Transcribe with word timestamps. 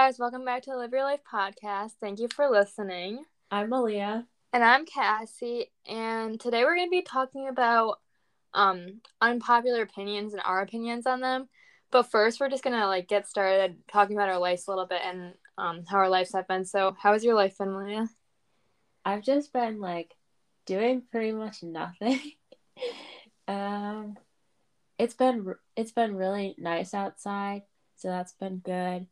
guys, 0.00 0.18
welcome 0.18 0.46
back 0.46 0.62
to 0.62 0.74
Live 0.74 0.92
Your 0.92 1.02
Life 1.02 1.20
podcast. 1.30 1.90
Thank 2.00 2.20
you 2.20 2.28
for 2.34 2.48
listening. 2.48 3.22
I'm 3.50 3.68
Maliah. 3.68 4.24
And 4.50 4.64
I'm 4.64 4.86
Cassie, 4.86 5.70
and 5.86 6.40
today 6.40 6.64
we're 6.64 6.74
going 6.74 6.86
to 6.86 6.90
be 6.90 7.02
talking 7.02 7.48
about 7.48 7.98
um 8.54 9.02
unpopular 9.20 9.82
opinions 9.82 10.32
and 10.32 10.40
our 10.42 10.62
opinions 10.62 11.06
on 11.06 11.20
them. 11.20 11.50
But 11.90 12.10
first, 12.10 12.40
we're 12.40 12.48
just 12.48 12.64
going 12.64 12.80
to 12.80 12.86
like 12.86 13.08
get 13.08 13.28
started 13.28 13.76
talking 13.92 14.16
about 14.16 14.30
our 14.30 14.38
lives 14.38 14.66
a 14.66 14.70
little 14.70 14.86
bit 14.86 15.02
and 15.04 15.34
um 15.58 15.84
how 15.86 15.98
our 15.98 16.08
lives 16.08 16.32
have 16.32 16.48
been. 16.48 16.64
So, 16.64 16.96
how 16.98 17.12
has 17.12 17.22
your 17.22 17.34
life 17.34 17.58
been, 17.58 17.70
Maliah? 17.70 18.08
I've 19.04 19.22
just 19.22 19.52
been 19.52 19.80
like 19.80 20.14
doing 20.64 21.02
pretty 21.10 21.32
much 21.32 21.62
nothing. 21.62 22.20
um 23.48 24.16
it's 24.98 25.14
been 25.14 25.56
it's 25.76 25.92
been 25.92 26.16
really 26.16 26.54
nice 26.56 26.94
outside, 26.94 27.64
so 27.96 28.08
that's 28.08 28.32
been 28.32 28.60
good. 28.64 29.06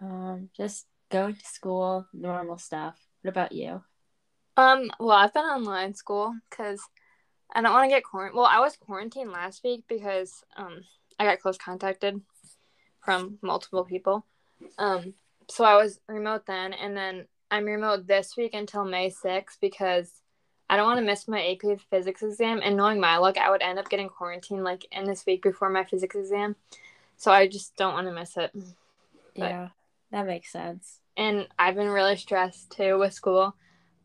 Um, 0.00 0.50
just 0.56 0.86
going 1.10 1.34
to 1.34 1.44
school, 1.44 2.06
normal 2.12 2.58
stuff. 2.58 2.98
What 3.22 3.30
about 3.30 3.52
you? 3.52 3.82
Um, 4.56 4.90
well, 4.98 5.16
I've 5.16 5.34
been 5.34 5.44
online 5.44 5.94
school 5.94 6.34
because 6.50 6.80
I 7.54 7.62
don't 7.62 7.72
want 7.72 7.88
to 7.88 7.94
get 7.94 8.04
quarantined. 8.04 8.36
Well, 8.36 8.46
I 8.46 8.60
was 8.60 8.76
quarantined 8.76 9.30
last 9.30 9.62
week 9.64 9.84
because 9.88 10.44
um 10.56 10.80
I 11.18 11.24
got 11.24 11.40
close 11.40 11.58
contacted 11.58 12.20
from 13.00 13.38
multiple 13.42 13.84
people. 13.84 14.24
Um, 14.78 15.14
so 15.48 15.64
I 15.64 15.76
was 15.76 16.00
remote 16.08 16.46
then, 16.46 16.72
and 16.72 16.96
then 16.96 17.26
I'm 17.50 17.64
remote 17.64 18.06
this 18.06 18.36
week 18.36 18.54
until 18.54 18.84
May 18.84 19.10
6th 19.10 19.58
because 19.60 20.12
I 20.68 20.76
don't 20.76 20.86
want 20.86 20.98
to 20.98 21.04
miss 21.04 21.26
my 21.26 21.52
AP 21.52 21.80
physics 21.90 22.22
exam. 22.22 22.60
And 22.62 22.76
knowing 22.76 23.00
my 23.00 23.16
luck, 23.16 23.38
I 23.38 23.50
would 23.50 23.62
end 23.62 23.78
up 23.78 23.88
getting 23.88 24.08
quarantined 24.08 24.64
like 24.64 24.86
in 24.92 25.04
this 25.04 25.24
week 25.26 25.42
before 25.42 25.70
my 25.70 25.84
physics 25.84 26.14
exam. 26.14 26.56
So 27.16 27.32
I 27.32 27.48
just 27.48 27.74
don't 27.76 27.94
want 27.94 28.06
to 28.06 28.12
miss 28.12 28.36
it. 28.36 28.52
But, 28.54 28.64
yeah. 29.36 29.68
That 30.10 30.26
makes 30.26 30.50
sense. 30.50 31.00
And 31.16 31.46
I've 31.58 31.74
been 31.74 31.88
really 31.88 32.16
stressed 32.16 32.70
too 32.70 32.98
with 32.98 33.12
school 33.12 33.54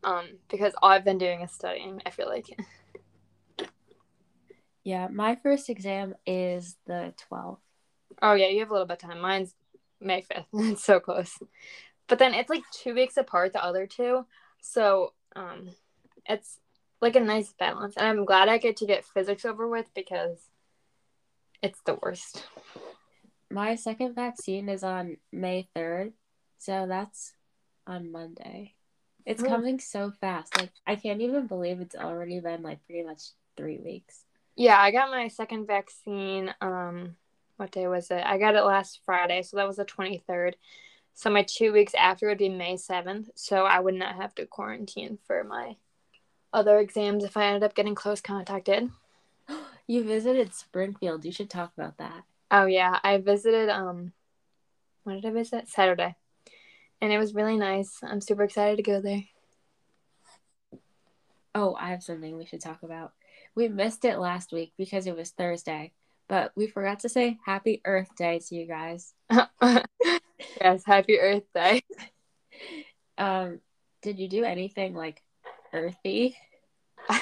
um, 0.02 0.26
because 0.50 0.74
all 0.82 0.90
I've 0.90 1.04
been 1.04 1.18
doing 1.18 1.40
is 1.40 1.52
studying, 1.52 2.02
I 2.04 2.10
feel 2.10 2.28
like. 2.28 2.46
yeah, 4.84 5.08
my 5.08 5.36
first 5.36 5.70
exam 5.70 6.14
is 6.26 6.76
the 6.86 7.14
12th. 7.30 7.58
Oh, 8.20 8.34
yeah, 8.34 8.48
you 8.48 8.60
have 8.60 8.70
a 8.70 8.72
little 8.72 8.86
bit 8.86 9.02
of 9.02 9.08
time. 9.08 9.20
Mine's 9.20 9.54
May 10.00 10.22
5th. 10.22 10.46
it's 10.52 10.84
so 10.84 11.00
close. 11.00 11.38
But 12.06 12.18
then 12.18 12.34
it's 12.34 12.50
like 12.50 12.62
two 12.70 12.94
weeks 12.94 13.16
apart, 13.16 13.52
the 13.52 13.64
other 13.64 13.86
two. 13.86 14.26
So 14.60 15.14
um, 15.34 15.70
it's 16.26 16.58
like 17.00 17.16
a 17.16 17.20
nice 17.20 17.52
balance. 17.58 17.96
And 17.96 18.06
I'm 18.06 18.24
glad 18.24 18.48
I 18.48 18.58
get 18.58 18.76
to 18.78 18.86
get 18.86 19.04
physics 19.04 19.44
over 19.44 19.66
with 19.68 19.86
because 19.94 20.50
it's 21.62 21.80
the 21.86 21.98
worst 22.02 22.44
my 23.54 23.76
second 23.76 24.14
vaccine 24.14 24.68
is 24.68 24.82
on 24.82 25.16
May 25.32 25.68
3rd. 25.76 26.12
So 26.58 26.86
that's 26.88 27.34
on 27.86 28.10
Monday. 28.10 28.74
It's 29.24 29.42
oh. 29.42 29.46
coming 29.46 29.78
so 29.78 30.10
fast. 30.20 30.58
Like 30.58 30.72
I 30.86 30.96
can't 30.96 31.20
even 31.20 31.46
believe 31.46 31.80
it's 31.80 31.94
already 31.94 32.40
been 32.40 32.62
like 32.62 32.84
pretty 32.84 33.04
much 33.04 33.22
3 33.56 33.78
weeks. 33.78 34.24
Yeah, 34.56 34.80
I 34.80 34.90
got 34.90 35.10
my 35.10 35.28
second 35.28 35.66
vaccine 35.66 36.52
um 36.60 37.16
what 37.56 37.70
day 37.70 37.86
was 37.86 38.10
it? 38.10 38.24
I 38.26 38.38
got 38.38 38.56
it 38.56 38.62
last 38.62 39.00
Friday, 39.06 39.42
so 39.42 39.56
that 39.56 39.68
was 39.68 39.76
the 39.76 39.84
23rd. 39.84 40.54
So 41.14 41.30
my 41.30 41.44
2 41.44 41.72
weeks 41.72 41.94
after 41.94 42.26
would 42.26 42.38
be 42.38 42.48
May 42.48 42.74
7th, 42.74 43.28
so 43.36 43.64
I 43.64 43.78
would 43.78 43.94
not 43.94 44.16
have 44.16 44.34
to 44.34 44.46
quarantine 44.46 45.18
for 45.28 45.44
my 45.44 45.76
other 46.52 46.80
exams 46.80 47.22
if 47.22 47.36
I 47.36 47.46
ended 47.46 47.62
up 47.62 47.76
getting 47.76 47.94
close 47.94 48.20
contacted. 48.20 48.90
you 49.86 50.02
visited 50.02 50.52
Springfield. 50.52 51.24
You 51.24 51.30
should 51.30 51.50
talk 51.50 51.72
about 51.76 51.98
that. 51.98 52.24
Oh 52.56 52.66
yeah, 52.66 53.00
I 53.02 53.18
visited 53.18 53.68
um 53.68 54.12
when 55.02 55.16
did 55.16 55.26
I 55.26 55.32
visit? 55.32 55.68
Saturday. 55.68 56.14
And 57.00 57.12
it 57.12 57.18
was 57.18 57.34
really 57.34 57.56
nice. 57.56 57.98
I'm 58.00 58.20
super 58.20 58.44
excited 58.44 58.76
to 58.76 58.82
go 58.84 59.00
there. 59.00 59.24
Oh, 61.52 61.74
I 61.74 61.88
have 61.88 62.04
something 62.04 62.36
we 62.36 62.46
should 62.46 62.60
talk 62.60 62.84
about. 62.84 63.10
We 63.56 63.66
missed 63.66 64.04
it 64.04 64.20
last 64.20 64.52
week 64.52 64.72
because 64.78 65.08
it 65.08 65.16
was 65.16 65.30
Thursday, 65.30 65.94
but 66.28 66.52
we 66.54 66.68
forgot 66.68 67.00
to 67.00 67.08
say 67.08 67.38
happy 67.44 67.80
Earth 67.84 68.14
Day 68.16 68.38
to 68.38 68.54
you 68.54 68.68
guys. 68.68 69.14
yes, 70.60 70.84
happy 70.86 71.18
Earth 71.18 71.52
Day. 71.52 71.82
um, 73.18 73.58
did 74.00 74.20
you 74.20 74.28
do 74.28 74.44
anything 74.44 74.94
like 74.94 75.20
earthy? 75.72 76.36
I 77.10 77.20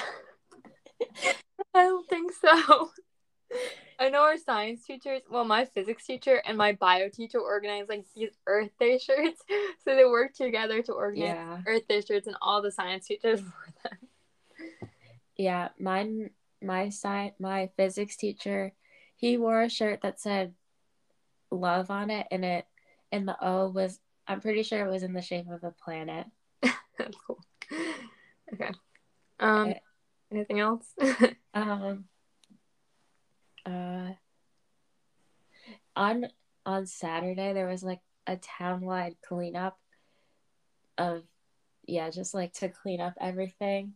don't 1.73 2.07
think 2.07 2.33
so. 2.33 2.91
I 4.03 4.09
know 4.09 4.23
our 4.23 4.37
science 4.37 4.85
teachers, 4.85 5.21
well, 5.29 5.45
my 5.45 5.63
physics 5.63 6.05
teacher 6.05 6.41
and 6.45 6.57
my 6.57 6.73
bio 6.73 7.07
teacher 7.07 7.39
organized 7.39 7.87
like 7.87 8.05
these 8.13 8.31
Earth 8.47 8.71
Day 8.77 8.97
shirts. 8.97 9.41
So 9.85 9.95
they 9.95 10.05
worked 10.05 10.37
together 10.37 10.81
to 10.81 10.91
organize 10.93 11.35
yeah. 11.35 11.61
Earth 11.67 11.87
Day 11.87 12.01
shirts, 12.01 12.27
and 12.27 12.35
all 12.41 12.61
the 12.61 12.71
science 12.71 13.05
teachers 13.05 13.41
wore 13.41 13.73
them. 13.83 14.89
Yeah, 15.37 15.69
mine, 15.79 16.31
my 16.61 16.89
science, 16.89 17.35
my 17.39 17.69
physics 17.77 18.15
teacher, 18.17 18.73
he 19.15 19.37
wore 19.37 19.61
a 19.61 19.69
shirt 19.69 20.01
that 20.01 20.19
said 20.19 20.53
"love" 21.51 21.89
on 21.89 22.09
it, 22.09 22.27
and 22.31 22.43
it, 22.43 22.65
and 23.11 23.27
the 23.27 23.37
O 23.41 23.69
was, 23.69 23.99
I'm 24.27 24.41
pretty 24.41 24.63
sure 24.63 24.85
it 24.85 24.91
was 24.91 25.03
in 25.03 25.13
the 25.13 25.21
shape 25.21 25.49
of 25.49 25.63
a 25.63 25.71
planet. 25.71 26.27
That's 26.97 27.17
cool. 27.25 27.39
Okay. 28.53 28.71
Um. 29.39 29.69
It, 29.69 29.81
anything 30.31 30.59
else? 30.59 30.93
um 31.53 32.05
uh 33.65 34.11
on 35.95 36.27
on 36.65 36.85
Saturday 36.85 37.53
there 37.53 37.67
was 37.67 37.83
like 37.83 38.01
a 38.27 38.37
townwide 38.37 39.15
cleanup 39.27 39.77
of 40.97 41.23
yeah, 41.85 42.09
just 42.09 42.33
like 42.33 42.53
to 42.53 42.69
clean 42.69 43.01
up 43.01 43.13
everything 43.19 43.93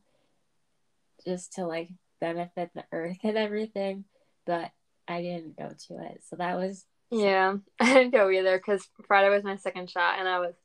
just 1.26 1.54
to 1.54 1.66
like 1.66 1.90
benefit 2.20 2.72
the 2.74 2.84
earth 2.92 3.18
and 3.24 3.38
everything, 3.38 4.06
but 4.46 4.72
I 5.08 5.22
didn't 5.22 5.58
go 5.58 5.70
to 5.88 6.06
it. 6.06 6.22
So 6.28 6.36
that 6.38 6.58
was 6.58 6.86
yeah, 7.10 7.56
I 7.80 7.94
didn't 7.94 8.12
go 8.12 8.30
either 8.30 8.58
because 8.58 8.88
Friday 9.08 9.30
was 9.30 9.44
my 9.44 9.56
second 9.56 9.90
shot 9.90 10.20
and 10.20 10.28
I 10.28 10.40
was 10.40 10.56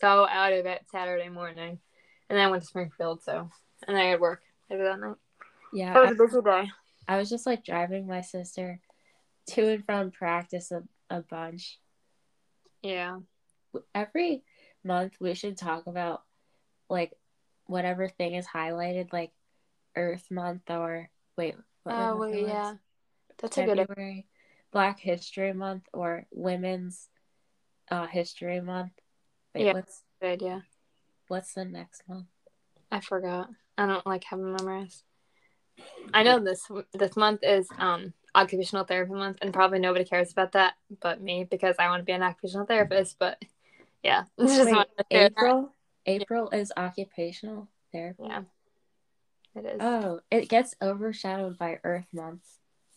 so 0.00 0.26
out 0.28 0.52
of 0.52 0.66
it 0.66 0.84
Saturday 0.90 1.28
morning, 1.28 1.78
and 2.28 2.38
then 2.38 2.46
I 2.46 2.50
went 2.50 2.62
to 2.62 2.68
Springfield. 2.68 3.22
So 3.22 3.48
and 3.86 3.96
I 3.96 4.04
had 4.04 4.20
work 4.20 4.42
later 4.70 4.84
that 4.84 5.00
night. 5.00 5.16
Yeah, 5.72 5.94
that 5.94 6.02
was 6.02 6.12
a 6.12 6.14
busy 6.14 6.42
day. 6.42 6.70
I 7.08 7.16
was 7.18 7.28
just 7.28 7.46
like 7.46 7.64
driving 7.64 8.06
my 8.06 8.20
sister 8.20 8.80
to 9.48 9.68
and 9.68 9.84
from 9.84 10.10
practice 10.10 10.70
a, 10.70 10.82
a 11.10 11.20
bunch. 11.20 11.78
Yeah. 12.82 13.18
Every 13.94 14.42
month 14.84 15.14
we 15.20 15.34
should 15.34 15.56
talk 15.56 15.86
about 15.86 16.22
like 16.88 17.12
whatever 17.66 18.08
thing 18.08 18.34
is 18.34 18.46
highlighted, 18.46 19.12
like 19.12 19.32
Earth 19.96 20.26
Month 20.30 20.70
or 20.70 21.08
wait. 21.36 21.56
Oh 21.86 22.16
well, 22.16 22.28
yeah, 22.32 22.74
that's 23.38 23.56
February, 23.56 23.80
a 23.80 23.86
good. 23.86 23.98
Idea. 23.98 24.22
Black 24.72 24.98
History 25.00 25.52
Month 25.52 25.84
or 25.92 26.26
Women's 26.30 27.08
uh, 27.90 28.06
History 28.06 28.60
Month. 28.60 28.92
Wait, 29.54 29.66
yeah, 29.66 29.72
what's 29.72 30.02
good 30.20 30.30
idea. 30.32 30.64
What's 31.28 31.54
the 31.54 31.64
next 31.64 32.02
month? 32.08 32.26
I 32.90 33.00
forgot. 33.00 33.48
I 33.76 33.86
don't 33.86 34.06
like 34.06 34.24
having 34.24 34.54
memorized. 34.54 35.02
I 36.14 36.22
know 36.22 36.38
this 36.38 36.68
this 36.92 37.16
month 37.16 37.40
is 37.42 37.68
um 37.78 38.12
occupational 38.34 38.84
therapy 38.84 39.12
month, 39.12 39.38
and 39.42 39.52
probably 39.52 39.78
nobody 39.78 40.04
cares 40.04 40.32
about 40.32 40.52
that 40.52 40.74
but 41.00 41.20
me 41.20 41.44
because 41.44 41.76
I 41.78 41.88
want 41.88 42.00
to 42.00 42.04
be 42.04 42.12
an 42.12 42.22
occupational 42.22 42.66
therapist. 42.66 43.16
But 43.18 43.42
yeah, 44.02 44.24
Wait, 44.38 44.86
April. 45.10 45.72
April 46.06 46.48
yeah. 46.52 46.58
is 46.58 46.72
occupational 46.76 47.68
therapy. 47.92 48.24
Yeah, 48.26 48.42
it 49.54 49.64
is. 49.64 49.78
Oh, 49.80 50.20
it 50.30 50.48
gets 50.48 50.74
overshadowed 50.82 51.58
by 51.58 51.78
Earth 51.84 52.06
Month. 52.12 52.44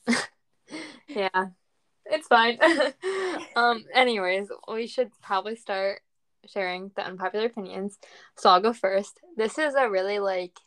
yeah, 1.07 1.47
it's 2.05 2.27
fine. 2.27 2.57
um. 3.55 3.83
Anyways, 3.93 4.49
we 4.71 4.87
should 4.87 5.11
probably 5.21 5.55
start 5.55 6.01
sharing 6.47 6.91
the 6.95 7.05
unpopular 7.05 7.45
opinions. 7.45 7.97
So 8.37 8.49
I'll 8.49 8.61
go 8.61 8.73
first. 8.73 9.19
This 9.35 9.57
is 9.57 9.75
a 9.75 9.89
really 9.89 10.19
like 10.19 10.59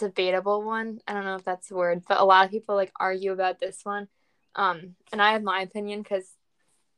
debatable 0.00 0.62
one. 0.62 1.00
I 1.06 1.12
don't 1.12 1.24
know 1.24 1.36
if 1.36 1.44
that's 1.44 1.68
the 1.68 1.76
word, 1.76 2.02
but 2.08 2.20
a 2.20 2.24
lot 2.24 2.44
of 2.44 2.50
people 2.50 2.74
like 2.74 2.92
argue 2.98 3.32
about 3.32 3.60
this 3.60 3.80
one. 3.84 4.08
Um, 4.54 4.96
and 5.12 5.22
I 5.22 5.32
have 5.32 5.42
my 5.42 5.60
opinion 5.60 6.02
because 6.02 6.28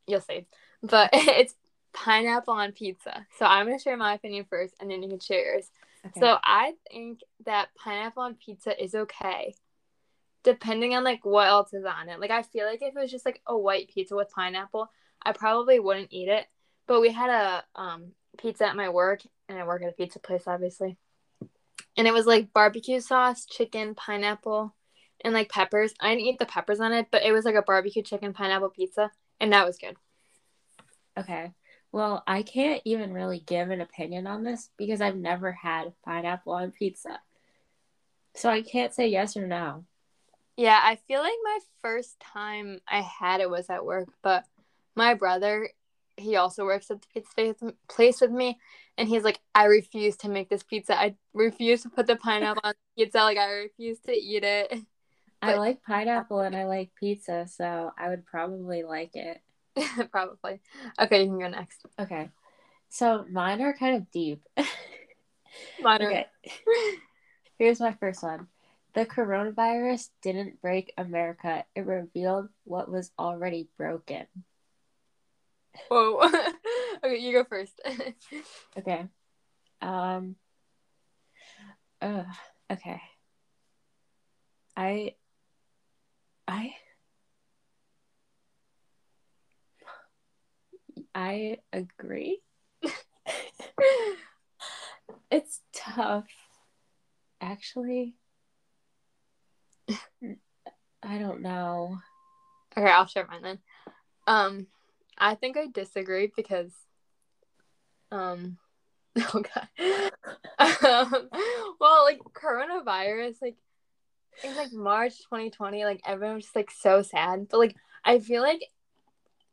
you'll 0.07 0.21
see. 0.21 0.47
But 0.81 1.09
it's 1.13 1.53
pineapple 1.93 2.53
on 2.53 2.71
pizza. 2.71 3.25
So 3.37 3.45
I'm 3.45 3.65
gonna 3.65 3.79
share 3.79 3.97
my 3.97 4.13
opinion 4.13 4.45
first, 4.49 4.73
and 4.79 4.89
then 4.89 5.03
you 5.03 5.09
can 5.09 5.19
share 5.19 5.53
yours. 5.53 5.69
Okay. 6.05 6.19
So 6.19 6.37
I 6.43 6.73
think 6.91 7.19
that 7.45 7.69
pineapple 7.75 8.23
on 8.23 8.35
pizza 8.35 8.81
is 8.81 8.95
okay, 8.95 9.53
depending 10.43 10.95
on 10.95 11.03
like 11.03 11.25
what 11.25 11.47
else 11.47 11.73
is 11.73 11.85
on 11.85 12.09
it. 12.09 12.19
Like 12.19 12.31
I 12.31 12.43
feel 12.43 12.65
like 12.65 12.81
if 12.81 12.95
it 12.95 12.99
was 12.99 13.11
just 13.11 13.25
like 13.25 13.41
a 13.45 13.57
white 13.57 13.89
pizza 13.93 14.15
with 14.15 14.31
pineapple, 14.31 14.89
I 15.21 15.33
probably 15.33 15.79
wouldn't 15.79 16.11
eat 16.11 16.29
it. 16.29 16.45
But 16.87 17.01
we 17.01 17.11
had 17.11 17.29
a 17.29 17.63
um, 17.79 18.11
pizza 18.37 18.67
at 18.67 18.75
my 18.75 18.89
work, 18.89 19.21
and 19.47 19.57
I 19.57 19.65
work 19.65 19.83
at 19.83 19.89
a 19.89 19.93
pizza 19.93 20.19
place, 20.19 20.43
obviously 20.47 20.97
and 21.97 22.07
it 22.07 22.13
was 22.13 22.25
like 22.25 22.53
barbecue 22.53 22.99
sauce, 22.99 23.45
chicken, 23.45 23.95
pineapple, 23.95 24.73
and 25.23 25.33
like 25.33 25.49
peppers. 25.49 25.93
I 25.99 26.09
didn't 26.15 26.27
eat 26.27 26.39
the 26.39 26.45
peppers 26.45 26.79
on 26.79 26.93
it, 26.93 27.07
but 27.11 27.23
it 27.23 27.31
was 27.31 27.45
like 27.45 27.55
a 27.55 27.61
barbecue 27.61 28.03
chicken 28.03 28.33
pineapple 28.33 28.69
pizza, 28.69 29.11
and 29.39 29.53
that 29.53 29.65
was 29.65 29.77
good. 29.77 29.95
Okay. 31.17 31.51
Well, 31.91 32.23
I 32.25 32.41
can't 32.41 32.81
even 32.85 33.13
really 33.13 33.39
give 33.45 33.69
an 33.69 33.81
opinion 33.81 34.25
on 34.25 34.43
this 34.43 34.69
because 34.77 34.99
I've 34.99 35.15
never 35.15 35.51
had 35.51 35.93
pineapple 36.03 36.53
on 36.53 36.71
pizza. 36.71 37.19
So 38.35 38.49
I 38.49 38.63
can't 38.63 38.93
say 38.93 39.07
yes 39.07 39.37
or 39.37 39.45
no. 39.45 39.85
Yeah, 40.57 40.79
I 40.83 40.95
feel 41.07 41.21
like 41.21 41.33
my 41.43 41.59
first 41.81 42.19
time 42.19 42.79
I 42.87 43.01
had 43.01 43.41
it 43.41 43.49
was 43.49 43.69
at 43.69 43.85
work, 43.85 44.09
but 44.23 44.45
my 44.95 45.13
brother, 45.13 45.69
he 46.17 46.35
also 46.35 46.65
works 46.65 46.91
at 46.91 47.01
the 47.01 47.21
pizza 47.35 47.73
place 47.89 48.21
with 48.21 48.31
me, 48.31 48.59
and 48.97 49.07
he's 49.07 49.23
like, 49.23 49.39
I 49.55 49.65
refuse 49.65 50.17
to 50.17 50.29
make 50.29 50.49
this 50.49 50.63
pizza. 50.63 50.99
I 50.99 51.15
refuse 51.33 51.83
to 51.83 51.89
put 51.89 52.07
the 52.07 52.15
pineapple 52.15 52.61
on 52.63 52.73
the 52.95 53.03
pizza. 53.03 53.19
Like, 53.19 53.37
I 53.37 53.51
refuse 53.51 53.99
to 54.01 54.11
eat 54.11 54.43
it. 54.43 54.69
But- 55.41 55.55
I 55.55 55.57
like 55.57 55.83
pineapple 55.83 56.39
and 56.39 56.55
I 56.55 56.65
like 56.65 56.91
pizza, 56.97 57.47
so 57.49 57.91
I 57.97 58.09
would 58.09 58.25
probably 58.25 58.83
like 58.83 59.15
it. 59.15 59.41
probably. 60.11 60.61
Okay, 60.99 61.23
you 61.23 61.29
can 61.29 61.39
go 61.39 61.49
next. 61.49 61.85
Okay. 61.99 62.29
So 62.89 63.25
mine 63.29 63.61
are 63.61 63.73
kind 63.73 63.97
of 63.97 64.11
deep. 64.11 64.41
mine 65.81 66.01
are. 66.01 66.11
Okay. 66.11 66.27
Here's 67.59 67.79
my 67.79 67.93
first 67.93 68.23
one. 68.23 68.47
The 68.93 69.05
coronavirus 69.05 70.09
didn't 70.21 70.61
break 70.61 70.93
America, 70.97 71.65
it 71.75 71.85
revealed 71.85 72.49
what 72.63 72.91
was 72.91 73.11
already 73.17 73.67
broken. 73.77 74.27
Whoa. 75.89 76.21
okay, 77.03 77.17
you 77.17 77.33
go 77.33 77.43
first. 77.43 77.79
okay. 78.77 79.05
Um 79.81 80.35
uh, 82.01 82.23
okay. 82.71 83.01
I 84.75 85.15
I 86.47 86.73
I 91.15 91.57
agree. 91.71 92.41
it's 95.31 95.61
tough. 95.73 96.25
Actually, 97.41 98.15
I 101.03 101.17
don't 101.17 101.41
know. 101.41 101.97
Okay, 102.77 102.89
I'll 102.89 103.05
share 103.07 103.27
mine 103.27 103.41
then. 103.41 103.59
Um, 104.27 104.67
I 105.23 105.35
think 105.35 105.55
I 105.55 105.67
disagree 105.67 106.29
because, 106.35 106.73
um, 108.11 108.57
oh 109.17 109.41
god, 109.41 110.11
um, 110.59 111.29
well, 111.79 112.03
like 112.03 112.19
coronavirus, 112.33 113.35
like 113.41 113.55
in 114.43 114.53
like 114.57 114.73
March 114.73 115.19
2020, 115.19 115.85
like 115.85 116.01
everyone 116.05 116.35
was 116.35 116.43
just 116.43 116.55
like 116.57 116.71
so 116.71 117.01
sad, 117.03 117.47
but 117.49 117.57
like 117.57 117.73
I 118.03 118.19
feel 118.19 118.41
like, 118.41 118.65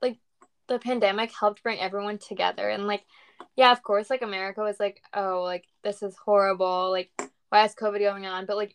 like 0.03 0.19
the 0.67 0.81
pandemic 0.81 1.31
helped 1.39 1.63
bring 1.63 1.79
everyone 1.79 2.19
together, 2.19 2.69
and 2.69 2.89
like, 2.89 3.05
yeah, 3.55 3.71
of 3.71 3.81
course, 3.85 4.11
like 4.11 4.23
America 4.23 4.63
was 4.63 4.81
like, 4.81 5.01
oh, 5.15 5.43
like 5.45 5.67
this 5.85 6.03
is 6.03 6.17
horrible, 6.25 6.91
like 6.91 7.13
why 7.51 7.65
is 7.65 7.77
COVID 7.77 8.01
going 8.01 8.27
on, 8.27 8.45
but 8.45 8.57
like 8.57 8.75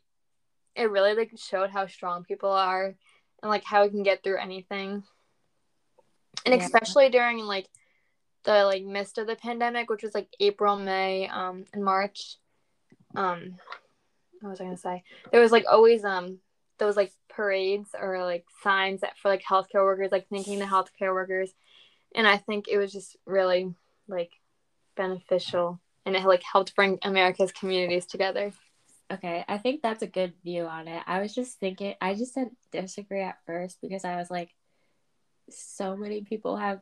it 0.78 0.90
really 0.90 1.14
like 1.14 1.32
showed 1.38 1.72
how 1.72 1.88
strong 1.88 2.24
people 2.24 2.52
are 2.52 2.96
and 3.42 3.50
like 3.50 3.66
how 3.66 3.84
we 3.84 3.90
can 3.90 4.04
get 4.04 4.24
through 4.24 4.38
anything 4.40 5.04
and 6.46 6.56
yeah. 6.56 6.64
especially 6.64 7.10
during 7.10 7.40
like 7.40 7.68
the 8.44 8.64
like 8.66 8.84
midst 8.84 9.18
of 9.18 9.28
the 9.28 9.36
pandemic 9.36 9.90
which 9.90 10.04
was 10.04 10.14
like 10.14 10.28
april 10.40 10.76
may 10.76 11.28
um 11.30 11.66
and 11.74 11.84
march 11.84 12.38
um 13.16 13.56
what 14.42 14.52
was 14.52 14.62
i 14.62 14.64
gonna 14.64 14.78
say 14.78 15.04
there 15.32 15.42
was 15.42 15.52
like 15.52 15.66
always 15.70 16.04
um 16.04 16.40
those 16.78 16.96
like 16.96 17.12
parades 17.30 17.90
or 18.00 18.24
like 18.24 18.46
signs 18.64 19.02
that 19.02 19.18
for 19.18 19.30
like 19.30 19.44
healthcare 19.44 19.84
workers 19.84 20.12
like 20.12 20.28
thanking 20.30 20.60
the 20.60 20.66
healthcare 20.66 21.14
workers 21.14 21.52
and 22.14 22.28
i 22.28 22.38
think 22.38 22.68
it 22.68 22.78
was 22.78 22.92
just 22.92 23.16
really 23.26 23.74
like 24.08 24.32
beneficial 24.96 25.80
and 26.06 26.16
it 26.16 26.24
like 26.24 26.44
helped 26.44 26.76
bring 26.76 27.00
america's 27.02 27.52
communities 27.52 28.06
together 28.06 28.52
Okay, 29.12 29.46
I 29.48 29.60
think 29.60 29.82
that's 29.82 30.02
a 30.02 30.08
good 30.08 30.34
view 30.44 30.64
on 30.64 30.88
it. 30.88 31.04
I 31.06 31.22
was 31.22 31.36
just 31.36 31.60
thinking, 31.60 31.94
I 32.02 32.16
just 32.16 32.34
said 32.34 32.50
disagree 32.72 33.22
at 33.22 33.38
first 33.46 33.78
because 33.82 34.04
I 34.04 34.16
was 34.16 34.32
like, 34.32 34.50
so 35.50 35.96
many 35.96 36.22
people 36.22 36.58
have 36.58 36.82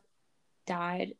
died, 0.66 1.14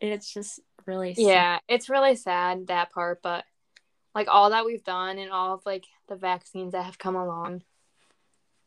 and 0.00 0.10
it's 0.10 0.32
just 0.32 0.60
really 0.86 1.14
sad. 1.14 1.22
yeah, 1.22 1.58
it's 1.68 1.88
really 1.88 2.16
sad 2.16 2.68
that 2.68 2.90
part, 2.92 3.20
but 3.22 3.44
like 4.14 4.28
all 4.28 4.50
that 4.50 4.64
we've 4.64 4.84
done 4.84 5.18
and 5.18 5.30
all 5.30 5.54
of 5.54 5.66
like 5.66 5.84
the 6.08 6.16
vaccines 6.16 6.72
that 6.72 6.84
have 6.84 6.98
come 6.98 7.16
along, 7.16 7.62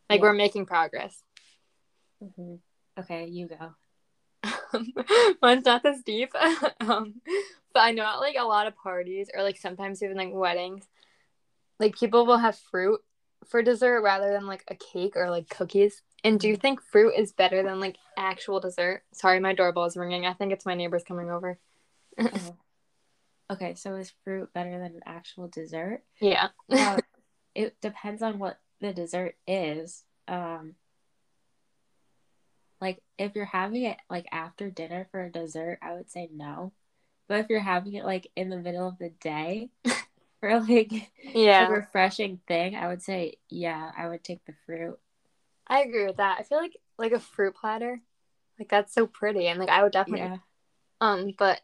like 0.10 0.20
yeah. 0.20 0.24
we're 0.24 0.34
making 0.34 0.66
progress. 0.66 1.24
Mm-hmm. 2.24 2.56
Okay, 3.00 3.28
you 3.28 3.48
go. 3.48 3.76
Mine's 5.42 5.66
not 5.66 5.84
this 5.84 6.02
deep, 6.04 6.32
um, 6.82 7.22
but 7.74 7.80
I 7.80 7.92
know 7.92 8.04
at 8.04 8.16
like 8.20 8.36
a 8.38 8.44
lot 8.44 8.68
of 8.68 8.76
parties 8.76 9.30
or 9.34 9.44
like 9.44 9.58
sometimes 9.58 10.04
even 10.04 10.18
like 10.18 10.34
weddings 10.34 10.88
like 11.80 11.96
people 11.96 12.26
will 12.26 12.38
have 12.38 12.58
fruit 12.58 13.00
for 13.48 13.62
dessert 13.62 14.02
rather 14.02 14.32
than 14.32 14.48
like 14.48 14.64
a 14.68 14.76
cake 14.76 15.16
or 15.16 15.30
like 15.30 15.50
cookies. 15.50 16.02
And 16.24 16.40
do 16.40 16.48
you 16.48 16.56
think 16.56 16.82
fruit 16.82 17.14
is 17.16 17.32
better 17.32 17.64
than 17.64 17.80
like 17.80 17.98
actual 18.18 18.60
dessert? 18.60 19.04
Sorry, 19.14 19.40
my 19.40 19.54
doorbell 19.54 19.86
is 19.86 19.98
ringing. 19.98 20.26
I 20.26 20.34
think 20.34 20.52
it's 20.52 20.66
my 20.66 20.76
neighbors 20.76 21.04
coming 21.04 21.30
over. 21.30 21.60
oh. 22.20 22.56
Okay, 23.50 23.76
so 23.76 23.96
is 23.96 24.12
fruit 24.24 24.52
better 24.54 24.72
than 24.72 24.96
an 24.96 25.02
actual 25.06 25.48
dessert? 25.48 26.04
Yeah. 26.20 26.50
well, 26.68 27.00
it 27.56 27.80
depends 27.82 28.22
on 28.22 28.40
what 28.40 28.60
the 28.82 28.94
dessert 28.94 29.36
is. 29.48 30.04
Um 30.28 30.76
like 32.82 33.02
if 33.18 33.36
you're 33.36 33.46
having 33.46 33.84
it 33.84 33.98
like 34.10 34.28
after 34.32 34.70
dinner 34.70 35.08
for 35.12 35.24
a 35.24 35.32
dessert, 35.32 35.80
I 35.82 35.94
would 35.94 36.12
say 36.12 36.30
no. 36.32 36.74
But 37.28 37.40
if 37.40 37.48
you're 37.50 37.60
having 37.60 37.94
it 37.94 38.06
like 38.06 38.28
in 38.36 38.50
the 38.50 38.58
middle 38.58 38.88
of 38.88 38.98
the 38.98 39.10
day, 39.10 39.70
for 40.40 40.60
like 40.60 40.92
yeah 41.34 41.68
a 41.68 41.72
refreshing 41.72 42.40
thing, 42.48 42.76
I 42.76 42.88
would 42.88 43.02
say 43.02 43.38
yeah, 43.50 43.92
I 43.98 44.08
would 44.08 44.24
take 44.24 44.46
the 44.46 44.54
fruit. 44.66 45.00
I 45.68 45.82
agree 45.82 46.06
with 46.06 46.18
that. 46.18 46.38
I 46.40 46.44
feel 46.44 46.60
like 46.60 46.78
like 46.98 47.12
a 47.12 47.20
fruit 47.20 47.56
platter, 47.56 48.02
like 48.60 48.70
that's 48.70 48.94
so 48.94 49.08
pretty, 49.08 49.48
and 49.48 49.60
like 49.60 49.70
I 49.70 49.84
would 49.84 49.92
definitely, 49.92 50.28
yeah. 50.28 50.38
um, 51.02 51.34
but 51.38 51.62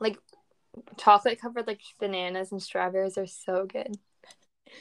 like 0.00 0.18
chocolate 0.96 1.40
covered 1.40 1.66
like 1.66 1.80
bananas 1.98 2.52
and 2.52 2.62
strawberries 2.62 3.18
are 3.18 3.26
so 3.26 3.66
good. 3.66 3.96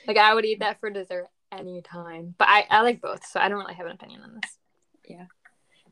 Like 0.07 0.17
I 0.17 0.33
would 0.33 0.45
eat 0.45 0.59
that 0.59 0.79
for 0.79 0.89
dessert 0.89 1.27
anytime. 1.51 2.35
But 2.37 2.47
I 2.49 2.65
I 2.69 2.81
like 2.81 3.01
both, 3.01 3.25
so 3.25 3.39
I 3.39 3.49
don't 3.49 3.59
really 3.59 3.75
have 3.75 3.87
an 3.87 3.93
opinion 3.93 4.21
on 4.21 4.39
this. 4.41 4.57
Yeah. 5.07 5.25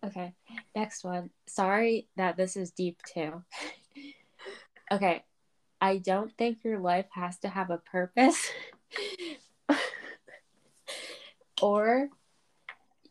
Okay. 0.06 0.34
Next 0.76 1.04
one. 1.04 1.30
Sorry 1.48 2.08
that 2.18 2.38
this 2.38 2.58
is 2.58 2.72
deep 2.72 3.00
too. 3.14 3.44
okay. 4.92 5.24
I 5.80 5.98
don't 5.98 6.32
think 6.38 6.64
your 6.64 6.80
life 6.80 7.08
has 7.14 7.38
to 7.40 7.50
have 7.50 7.70
a 7.70 7.78
purpose. 7.78 8.50
or 11.64 12.10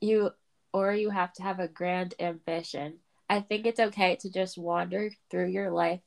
you 0.03 0.31
or 0.75 0.93
you 0.93 1.09
have 1.09 1.33
to 1.33 1.43
have 1.43 1.59
a 1.59 1.69
grand 1.69 2.15
ambition. 2.21 2.99
I 3.31 3.41
think 3.41 3.65
it's 3.65 3.81
okay 3.81 4.17
to 4.17 4.31
just 4.31 4.59
wander 4.59 5.11
through 5.31 5.49
your 5.49 5.71
life 5.71 6.01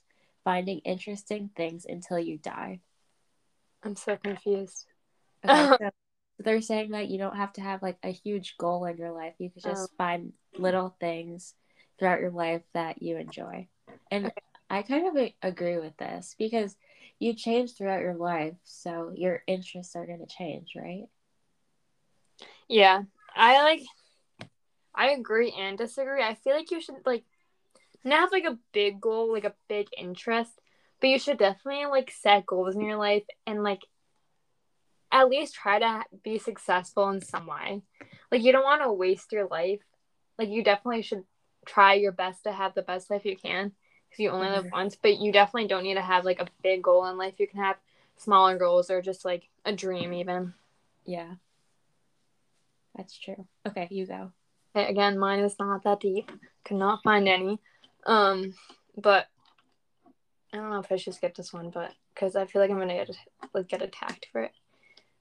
finding 0.43 0.77
interesting 0.79 1.49
things 1.57 1.87
until 1.89 2.19
you 2.19 2.37
die. 2.37 2.81
I'm 3.83 3.95
so 3.95 4.15
confused. 4.15 4.85
Okay, 5.47 5.77
so 5.77 6.43
they're 6.43 6.59
saying 6.59 6.91
that 6.91 7.07
you 7.07 7.19
don't 7.19 7.35
have 7.35 7.53
to 7.53 7.61
have 7.61 7.83
like 7.83 7.97
a 8.01 8.09
huge 8.09 8.57
goal 8.57 8.85
in 8.85 8.97
your 8.97 9.11
life. 9.11 9.35
You 9.37 9.51
could 9.51 9.61
just 9.61 9.91
oh. 9.91 9.95
find 9.95 10.33
little 10.57 10.95
things 10.99 11.53
throughout 11.99 12.19
your 12.19 12.31
life 12.31 12.63
that 12.73 13.03
you 13.03 13.17
enjoy. 13.17 13.67
And 14.09 14.25
okay. 14.25 14.41
I 14.71 14.81
kind 14.81 15.15
of 15.15 15.29
agree 15.43 15.77
with 15.77 15.95
this 15.97 16.35
because 16.39 16.75
you 17.19 17.35
change 17.35 17.75
throughout 17.77 18.01
your 18.01 18.15
life, 18.15 18.55
so 18.63 19.11
your 19.15 19.43
interests 19.45 19.95
are 19.95 20.07
going 20.07 20.25
to 20.25 20.35
change, 20.35 20.73
right? 20.75 21.03
Yeah, 22.67 23.03
I 23.35 23.63
like. 23.63 23.81
I 24.93 25.09
agree 25.09 25.53
and 25.57 25.77
disagree. 25.77 26.23
I 26.23 26.35
feel 26.35 26.55
like 26.55 26.71
you 26.71 26.81
should 26.81 27.05
like 27.05 27.25
not 28.03 28.19
have 28.21 28.31
like 28.31 28.45
a 28.45 28.57
big 28.71 29.01
goal, 29.01 29.31
like 29.33 29.43
a 29.43 29.53
big 29.67 29.87
interest, 29.97 30.53
but 31.01 31.09
you 31.09 31.19
should 31.19 31.37
definitely 31.37 31.85
like 31.87 32.11
set 32.11 32.45
goals 32.45 32.75
in 32.75 32.81
your 32.81 32.97
life 32.97 33.23
and 33.45 33.61
like 33.61 33.81
at 35.11 35.29
least 35.29 35.55
try 35.55 35.79
to 35.79 36.03
be 36.23 36.37
successful 36.37 37.09
in 37.09 37.21
some 37.21 37.47
way. 37.47 37.81
Like 38.31 38.43
you 38.43 38.51
don't 38.51 38.63
want 38.63 38.83
to 38.83 38.91
waste 38.91 39.31
your 39.31 39.47
life. 39.47 39.81
Like 40.37 40.49
you 40.49 40.63
definitely 40.63 41.01
should 41.01 41.23
try 41.65 41.95
your 41.95 42.11
best 42.11 42.43
to 42.43 42.51
have 42.51 42.73
the 42.73 42.81
best 42.81 43.09
life 43.09 43.25
you 43.25 43.37
can 43.37 43.71
because 44.09 44.19
you 44.21 44.29
only 44.29 44.49
live 44.49 44.65
mm-hmm. 44.65 44.75
once. 44.75 44.97
But 45.01 45.19
you 45.19 45.31
definitely 45.31 45.67
don't 45.67 45.83
need 45.83 45.95
to 45.95 46.01
have 46.01 46.25
like 46.25 46.39
a 46.39 46.47
big 46.63 46.83
goal 46.83 47.05
in 47.07 47.17
life. 47.17 47.35
You 47.37 47.47
can 47.47 47.59
have 47.59 47.77
smaller 48.17 48.57
goals 48.57 48.89
or 48.89 49.01
just 49.01 49.25
like 49.25 49.47
a 49.65 49.73
dream, 49.73 50.13
even. 50.13 50.53
Yeah, 51.05 51.35
that's 52.95 53.17
true. 53.17 53.47
Okay, 53.67 53.87
you 53.91 54.05
go. 54.05 54.31
Okay, 54.75 54.89
again, 54.89 55.17
mine 55.17 55.39
is 55.39 55.55
not 55.59 55.83
that 55.83 55.99
deep. 55.99 56.31
Could 56.63 56.77
not 56.77 57.03
find 57.03 57.27
any. 57.27 57.59
Um, 58.05 58.53
but 58.97 59.27
I 60.53 60.57
don't 60.57 60.69
know 60.69 60.79
if 60.79 60.91
I 60.91 60.97
should 60.97 61.13
skip 61.13 61.35
this 61.35 61.53
one, 61.53 61.69
but 61.69 61.91
because 62.13 62.35
I 62.35 62.45
feel 62.45 62.61
like 62.61 62.71
I'm 62.71 62.79
gonna 62.79 62.93
get 62.93 63.15
like 63.53 63.67
get 63.67 63.81
attacked 63.81 64.27
for 64.31 64.41
it. 64.41 64.51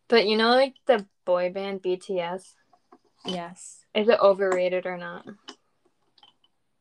But 0.08 0.26
you 0.26 0.36
know, 0.36 0.50
like 0.50 0.74
the 0.86 1.06
boy 1.24 1.50
band 1.50 1.82
BTS. 1.82 2.42
Yes. 3.26 3.84
Is 3.94 4.08
it 4.08 4.20
overrated 4.20 4.86
or 4.86 4.98
not? 4.98 5.26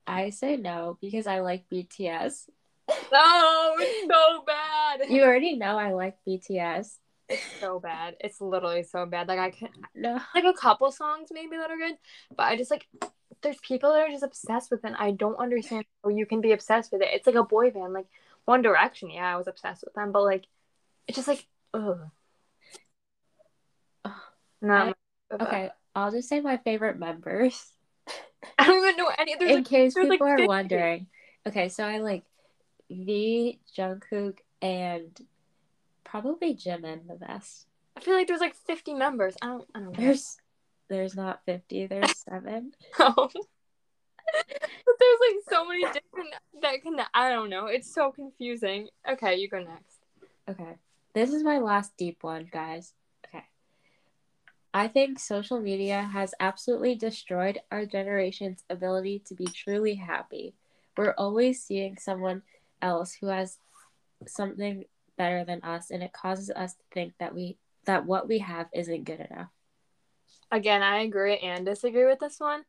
I 0.06 0.32
say 0.32 0.58
no 0.58 0.98
because 1.00 1.28
I 1.28 1.40
like 1.40 1.66
BTS. 1.72 2.50
No, 3.12 3.76
it's 3.78 4.12
so 4.12 4.44
bad. 4.46 5.10
You 5.10 5.24
already 5.24 5.56
know 5.56 5.78
I 5.78 5.94
like 5.94 6.18
BTS. 6.28 6.98
It's 7.30 7.42
so 7.60 7.80
bad. 7.80 8.16
It's 8.20 8.42
literally 8.42 8.84
so 8.84 9.06
bad. 9.06 9.28
Like 9.28 9.40
I 9.40 9.52
can 9.52 9.70
No. 9.96 10.20
like 10.36 10.44
a 10.44 10.54
couple 10.54 10.92
songs 10.92 11.30
maybe 11.32 11.58
that 11.58 11.72
are 11.72 11.78
good, 11.78 11.96
but 12.36 12.44
I 12.44 12.58
just 12.58 12.72
like 12.72 12.88
there's 13.42 13.58
people 13.58 13.92
that 13.94 14.02
are 14.02 14.12
just 14.12 14.24
obsessed 14.24 14.72
with 14.72 14.84
it. 14.84 14.88
And 14.88 14.96
I 14.98 15.12
don't 15.12 15.36
understand 15.38 15.86
how 16.04 16.10
you 16.10 16.26
can 16.26 16.42
be 16.42 16.52
obsessed 16.52 16.92
with 16.92 17.02
it. 17.02 17.10
It's 17.12 17.28
like 17.28 17.36
a 17.36 17.44
boy 17.44 17.72
band, 17.72 17.94
like 17.94 18.08
One 18.46 18.62
Direction. 18.62 19.10
Yeah, 19.10 19.34
I 19.34 19.38
was 19.38 19.48
obsessed 19.48 19.84
with 19.84 19.94
them, 19.94 20.12
but 20.12 20.24
like 20.24 20.46
it's 21.08 21.16
just 21.16 21.28
like 21.28 21.46
ugh. 21.74 22.00
No. 24.62 24.74
I- 24.74 24.94
Okay, 25.42 25.72
I'll 25.96 26.12
just 26.12 26.30
say 26.30 26.42
my 26.42 26.58
favorite 26.58 27.00
members. 27.00 27.72
I 28.60 28.68
don't 28.68 28.84
even 28.84 28.98
know 28.98 29.10
any. 29.18 29.36
There's 29.36 29.50
in 29.50 29.58
like, 29.58 29.66
case 29.66 29.96
there's, 29.96 30.08
like, 30.08 30.20
people 30.20 30.28
are 30.28 30.46
wondering. 30.46 31.08
Okay, 31.48 31.70
so 31.70 31.84
I 31.84 31.98
like 32.00 32.24
V, 32.92 33.60
Jungkook, 33.76 34.38
and 34.62 35.20
probably 36.14 36.54
Jimin 36.54 37.08
the 37.08 37.16
best. 37.16 37.66
I 37.98 38.00
feel 38.00 38.14
like 38.14 38.28
there's 38.28 38.40
like 38.40 38.56
50 38.68 38.94
members. 38.94 39.36
I 39.42 39.48
don't. 39.48 39.68
I 39.74 39.80
don't 39.80 39.98
know. 39.98 40.06
There's 40.06 40.38
there's 40.88 41.16
not 41.16 41.42
50, 41.48 41.88
there's 41.88 42.18
7. 42.30 42.72
oh. 43.00 43.30
but 43.34 44.96
there's 45.00 45.20
like 45.28 45.44
so 45.50 45.68
many 45.68 45.82
different 45.86 46.30
that 46.62 46.84
can. 46.84 46.98
I 47.16 47.32
don't 47.32 47.50
know. 47.50 47.66
It's 47.66 47.92
so 47.92 48.12
confusing. 48.12 48.90
Okay, 49.10 49.38
you 49.38 49.50
go 49.50 49.58
next. 49.60 49.98
Okay. 50.48 50.78
This 51.16 51.34
is 51.34 51.44
my 51.44 51.58
last 51.58 51.98
deep 51.98 52.24
one, 52.24 52.48
guys. 52.52 52.94
Okay. 53.28 53.46
I 54.72 54.88
think 54.88 55.20
social 55.20 55.60
media 55.60 56.10
has 56.14 56.36
absolutely 56.40 56.94
destroyed 56.94 57.60
our 57.72 57.88
generation's 57.88 58.64
ability 58.70 59.24
to 59.28 59.34
be 59.34 59.46
truly 59.46 59.96
happy. 59.96 60.54
We're 60.96 61.16
always 61.18 61.64
seeing 61.64 61.98
someone 61.98 62.44
else 62.84 63.18
who 63.20 63.28
has 63.28 63.58
something 64.28 64.86
better 65.18 65.44
than 65.46 65.62
us 65.64 65.92
and 65.92 66.04
it 66.04 66.14
causes 66.14 66.50
us 66.50 66.74
to 66.74 66.84
think 66.92 67.14
that 67.20 67.34
we 67.34 67.58
that 67.86 68.06
what 68.06 68.28
we 68.28 68.40
have 68.40 68.68
isn't 68.74 69.04
good 69.04 69.28
enough. 69.30 69.50
Again, 70.52 70.82
I 70.82 71.00
agree 71.00 71.38
and 71.38 71.66
disagree 71.66 72.06
with 72.06 72.20
this 72.20 72.40
one. 72.40 72.64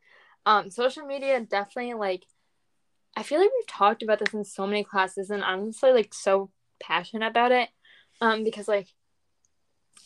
Um, 0.47 0.71
social 0.71 1.07
media 1.07 1.41
definitely 1.41 1.95
like. 1.95 2.25
I 3.17 3.23
feel 3.23 3.39
like 3.39 3.51
we've 3.57 3.69
talked 3.69 4.03
about 4.03 4.19
this 4.19 4.35
in 4.35 4.45
so 4.45 4.67
many 4.67 4.83
classes, 4.83 5.31
and 5.31 5.45
honestly 5.45 5.93
like 5.93 6.13
so 6.13 6.51
passionate 6.81 7.27
about 7.27 7.53
it. 7.53 7.69
Um, 8.21 8.45
because 8.45 8.69
like 8.69 8.89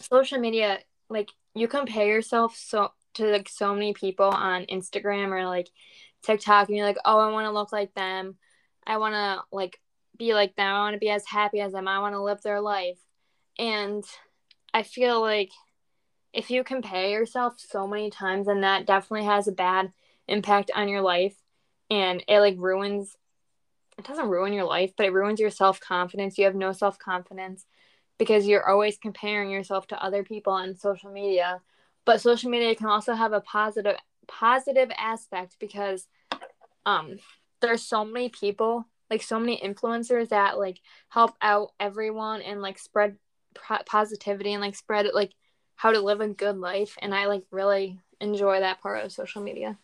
social 0.01 0.39
media, 0.39 0.79
like 1.09 1.31
you 1.55 1.69
compare 1.69 2.07
yourself 2.07 2.57
so 2.57 2.93
to 3.15 3.27
like 3.27 3.49
so 3.49 3.75
many 3.75 3.95
people 3.95 4.27
on 4.27 4.67
Instagram 4.67 5.29
or 5.29 5.47
like 5.47 5.71
TikTok, 6.23 6.69
and 6.69 6.77
you're 6.77 6.87
like, 6.87 6.99
oh, 7.05 7.19
I 7.19 7.33
want 7.33 7.47
to 7.47 7.53
look 7.53 7.73
like 7.73 7.95
them. 7.95 8.37
I 8.87 8.99
want 8.99 9.15
to 9.15 9.43
like 9.53 9.81
be 10.19 10.35
like 10.35 10.57
them. 10.57 10.75
I 10.75 10.81
want 10.81 10.95
to 10.95 10.99
be 10.99 11.11
as 11.11 11.27
happy 11.27 11.61
as 11.61 11.73
them. 11.73 11.89
I 11.89 12.01
want 12.01 12.15
to 12.15 12.23
live 12.23 12.43
their 12.43 12.61
life. 12.61 12.99
And 13.59 14.05
I 14.75 14.83
feel 14.83 15.21
like 15.21 15.51
if 16.33 16.51
you 16.51 16.63
compare 16.65 17.09
yourself 17.09 17.55
so 17.59 17.87
many 17.87 18.11
times, 18.11 18.47
then 18.47 18.61
that 18.61 18.87
definitely 18.87 19.27
has 19.27 19.49
a 19.49 19.53
bad 19.53 19.93
impact 20.27 20.71
on 20.75 20.89
your 20.89 21.01
life. 21.01 21.37
And 21.91 22.23
it 22.29 22.41
like 22.41 22.57
ruins, 22.59 23.17
it 23.97 24.05
doesn't 24.05 24.29
ruin 24.29 24.53
your 24.53 24.67
life, 24.67 24.93
but 24.97 25.07
it 25.07 25.13
ruins 25.13 25.41
your 25.41 25.51
self 25.51 25.81
confidence. 25.81 26.37
You 26.37 26.45
have 26.45 26.55
no 26.55 26.73
self 26.73 26.99
confidence 26.99 27.65
because 28.19 28.47
you're 28.47 28.69
always 28.69 28.99
comparing 28.99 29.51
yourself 29.51 29.87
to 29.89 30.03
other 30.03 30.23
people 30.23 30.53
on 30.53 30.77
social 30.77 31.11
media. 31.11 31.61
But 32.05 32.21
social 32.21 32.51
media 32.51 32.75
can 32.75 32.87
also 32.87 33.15
have 33.15 33.33
a 33.33 33.41
positive 33.41 33.97
positive 34.27 34.91
aspect 34.99 35.57
because 35.59 36.07
um 36.85 37.17
there's 37.63 37.83
so 37.83 38.05
many 38.05 38.29
people 38.29 38.85
like 39.11 39.23
so 39.23 39.39
many 39.41 39.59
influencers 39.61 40.29
that 40.31 40.59
like 40.59 40.81
help 41.09 41.37
out 41.41 41.73
everyone 41.81 42.43
and 42.43 42.63
like 42.63 42.79
spread 42.79 43.17
pro- 43.55 43.83
positivity 43.87 44.53
and 44.53 44.63
like 44.63 44.75
spread 44.77 45.07
like 45.15 45.33
how 45.77 45.93
to 45.93 46.01
live 46.01 46.21
a 46.21 46.29
good 46.29 46.57
life 46.59 46.97
and 47.01 47.15
i 47.15 47.27
like 47.27 47.45
really 47.51 48.01
enjoy 48.21 48.61
that 48.61 48.81
part 48.81 49.05
of 49.05 49.13
social 49.13 49.43
media 49.43 49.79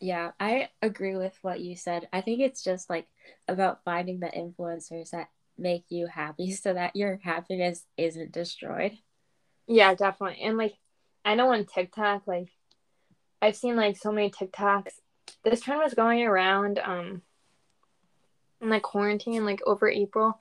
Yeah, 0.00 0.32
I 0.38 0.70
agree 0.80 1.16
with 1.16 1.36
what 1.42 1.60
you 1.60 1.74
said. 1.76 2.08
I 2.12 2.20
think 2.20 2.40
it's 2.40 2.62
just 2.62 2.88
like 2.88 3.08
about 3.48 3.82
finding 3.84 4.20
the 4.20 4.28
influencers 4.28 5.10
that 5.10 5.28
make 5.56 5.84
you 5.88 6.06
happy 6.06 6.52
so 6.52 6.72
that 6.74 6.94
your 6.96 7.18
happiness 7.22 7.84
isn't 7.96 8.32
destroyed. 8.32 8.98
yeah 9.66 9.94
definitely 9.94 10.40
and 10.42 10.56
like 10.56 10.74
i 11.24 11.34
know 11.34 11.52
on 11.52 11.64
tiktok 11.64 12.26
like 12.26 12.50
i've 13.42 13.56
seen 13.56 13.76
like 13.76 13.96
so 13.96 14.12
many 14.12 14.30
tiktoks 14.30 14.94
this 15.44 15.60
trend 15.60 15.80
was 15.82 15.94
going 15.94 16.22
around 16.22 16.78
um 16.78 17.22
in 18.60 18.68
like 18.70 18.82
quarantine 18.82 19.44
like 19.44 19.60
over 19.66 19.88
april 19.88 20.40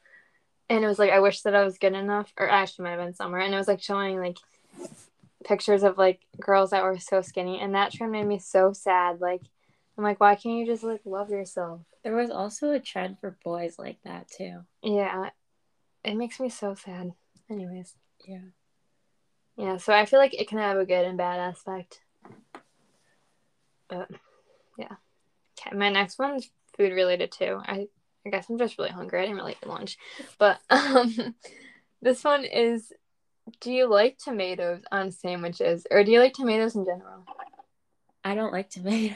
and 0.70 0.84
it 0.84 0.88
was 0.88 1.00
like 1.00 1.12
i 1.12 1.20
wish 1.20 1.42
that 1.42 1.56
i 1.56 1.64
was 1.64 1.78
good 1.78 1.94
enough 1.94 2.34
or 2.38 2.50
actually 2.50 2.84
might 2.84 2.92
have 2.92 3.00
been 3.00 3.14
summer 3.14 3.40
and 3.40 3.54
it 3.54 3.58
was 3.58 3.68
like 3.68 3.82
showing 3.82 4.20
like 4.20 4.38
pictures 5.46 5.84
of 5.84 5.98
like 5.98 6.20
girls 6.40 6.72
that 6.72 6.84
were 6.84 7.00
so 7.00 7.22
skinny 7.22 7.60
and 7.60 7.74
that 7.74 7.92
trend 7.92 8.12
made 8.12 8.26
me 8.26 8.38
so 8.40 8.74
sad 8.74 9.22
like 9.22 9.42
i'm 9.98 10.04
like 10.04 10.20
why 10.20 10.36
can't 10.36 10.56
you 10.56 10.66
just 10.66 10.84
like 10.84 11.02
love 11.06 11.30
yourself? 11.30 11.82
There 12.04 12.16
was 12.16 12.30
also 12.30 12.72
a 12.72 12.80
trend 12.80 13.20
for 13.20 13.38
boys 13.44 13.78
like 13.78 13.98
that 14.04 14.30
too. 14.30 14.62
yeah. 14.82 15.30
It 16.04 16.16
makes 16.16 16.40
me 16.40 16.48
so 16.48 16.74
sad. 16.74 17.12
Anyways. 17.50 17.96
Yeah. 18.26 18.50
yeah 19.56 19.78
so 19.78 19.94
i 19.94 20.06
feel 20.06 20.20
like 20.20 20.34
it 20.34 20.48
can 20.48 20.58
have 20.58 20.78
a 20.78 20.86
good 20.86 21.06
and 21.06 21.18
bad 21.18 21.40
aspect. 21.40 22.02
But 23.88 24.10
yeah. 24.78 24.96
Okay 25.60 25.76
my 25.76 25.90
next 25.90 26.20
one's 26.20 26.50
food 26.76 26.92
related 26.94 27.32
too. 27.32 27.60
I 27.64 27.88
i 28.28 28.30
guess 28.30 28.50
i'm 28.50 28.58
just 28.58 28.78
really 28.78 28.90
hungry. 28.90 29.20
I 29.20 29.24
didn't 29.24 29.38
really 29.38 29.54
eat 29.54 29.68
lunch. 29.68 29.98
But 30.38 30.60
um 30.70 31.36
this 32.02 32.24
one 32.24 32.44
is 32.46 32.92
do 33.62 33.72
you 33.72 33.88
like 33.88 34.18
tomatoes 34.18 34.82
on 34.92 35.12
sandwiches? 35.12 35.88
Or 35.90 36.04
do 36.04 36.12
you 36.12 36.20
like 36.20 36.34
tomatoes 36.34 36.76
in 36.76 36.86
general? 36.86 37.26
I 38.24 38.36
don't 38.36 38.52
like 38.52 38.70
tomatoes. 38.70 39.16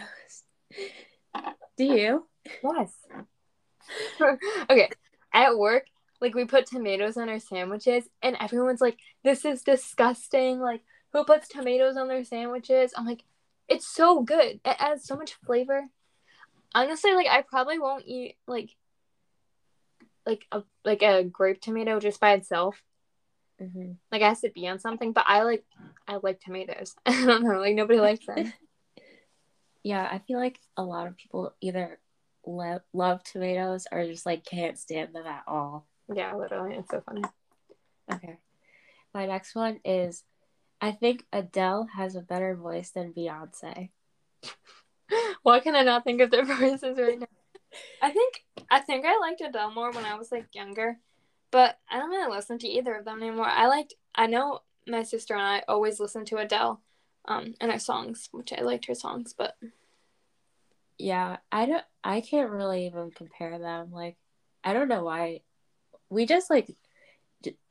Do 1.77 1.85
you? 1.85 2.27
yes. 2.63 2.93
Okay. 4.69 4.89
At 5.33 5.57
work 5.57 5.85
like 6.21 6.35
we 6.35 6.45
put 6.45 6.67
tomatoes 6.67 7.17
on 7.17 7.29
our 7.29 7.39
sandwiches 7.39 8.03
and 8.21 8.37
everyone's 8.39 8.81
like 8.81 8.97
this 9.23 9.43
is 9.43 9.63
disgusting. 9.63 10.59
Like 10.59 10.81
who 11.11 11.25
puts 11.25 11.49
tomatoes 11.49 11.97
on 11.97 12.07
their 12.07 12.23
sandwiches? 12.23 12.93
I'm 12.95 13.05
like 13.05 13.23
it's 13.67 13.87
so 13.87 14.21
good. 14.21 14.59
It 14.63 14.75
adds 14.79 15.05
so 15.05 15.15
much 15.15 15.33
flavor. 15.45 15.87
Honestly 16.73 17.13
like 17.13 17.27
i 17.27 17.41
probably 17.41 17.79
won't 17.79 18.05
eat 18.05 18.35
like 18.47 18.69
like 20.25 20.45
a 20.51 20.63
like 20.85 21.01
a 21.01 21.23
grape 21.23 21.61
tomato 21.61 21.99
just 21.99 22.19
by 22.19 22.33
itself 22.33 22.81
hmm 23.59 23.93
like 24.11 24.21
it 24.21 24.25
has 24.25 24.41
to 24.41 24.49
be 24.49 24.67
on 24.67 24.79
something 24.79 25.13
but 25.13 25.23
i 25.27 25.43
like 25.43 25.63
i 26.07 26.17
like 26.21 26.39
tomatoes 26.39 26.95
i 27.05 27.25
don't 27.25 27.43
know 27.43 27.59
like 27.59 27.75
nobody 27.75 27.99
likes 27.99 28.25
them 28.25 28.51
Yeah, 29.83 30.07
I 30.11 30.19
feel 30.19 30.37
like 30.37 30.59
a 30.77 30.83
lot 30.83 31.07
of 31.07 31.17
people 31.17 31.55
either 31.59 31.99
lo- 32.45 32.81
love 32.93 33.23
tomatoes 33.23 33.87
or 33.91 34.05
just 34.05 34.27
like 34.27 34.45
can't 34.45 34.77
stand 34.77 35.15
them 35.15 35.25
at 35.25 35.41
all. 35.47 35.87
yeah 36.13 36.35
literally 36.35 36.75
it's 36.75 36.91
so 36.91 37.01
funny 37.03 37.23
Okay. 38.13 38.37
My 39.13 39.25
next 39.25 39.55
one 39.55 39.79
is 39.83 40.23
I 40.81 40.91
think 40.91 41.25
Adele 41.33 41.87
has 41.95 42.15
a 42.15 42.21
better 42.21 42.55
voice 42.55 42.91
than 42.91 43.13
Beyonce. 43.13 43.89
Why 45.43 45.59
can 45.61 45.75
I 45.75 45.81
not 45.83 46.03
think 46.03 46.21
of 46.21 46.29
their 46.29 46.45
voices 46.45 46.97
right 46.99 47.19
now? 47.19 47.25
I 48.01 48.11
think 48.11 48.45
I 48.69 48.79
think 48.79 49.05
I 49.05 49.17
liked 49.19 49.41
Adele 49.41 49.71
more 49.71 49.91
when 49.91 50.05
I 50.05 50.15
was 50.15 50.31
like 50.31 50.53
younger, 50.53 50.99
but 51.51 51.77
I 51.89 51.97
don't 51.99 52.09
really 52.09 52.31
listen 52.35 52.57
to 52.59 52.67
either 52.67 52.95
of 52.95 53.05
them 53.05 53.21
anymore. 53.21 53.47
I 53.47 53.67
liked 53.67 53.95
I 54.15 54.27
know 54.27 54.61
my 54.87 55.03
sister 55.03 55.33
and 55.35 55.43
I 55.43 55.63
always 55.67 55.99
listened 55.99 56.27
to 56.27 56.37
Adele, 56.37 56.81
um, 57.25 57.53
and 57.61 57.71
her 57.71 57.79
songs, 57.79 58.29
which 58.31 58.51
I 58.53 58.61
liked 58.61 58.85
her 58.87 58.95
songs, 58.95 59.33
but 59.37 59.55
Yeah, 60.97 61.37
I 61.51 61.65
don't 61.65 61.83
I 62.03 62.21
can't 62.21 62.51
really 62.51 62.85
even 62.87 63.11
compare 63.11 63.57
them. 63.59 63.91
Like 63.91 64.17
I 64.63 64.73
don't 64.73 64.87
know 64.87 65.03
why 65.03 65.41
we 66.09 66.25
just 66.25 66.49
like 66.49 66.75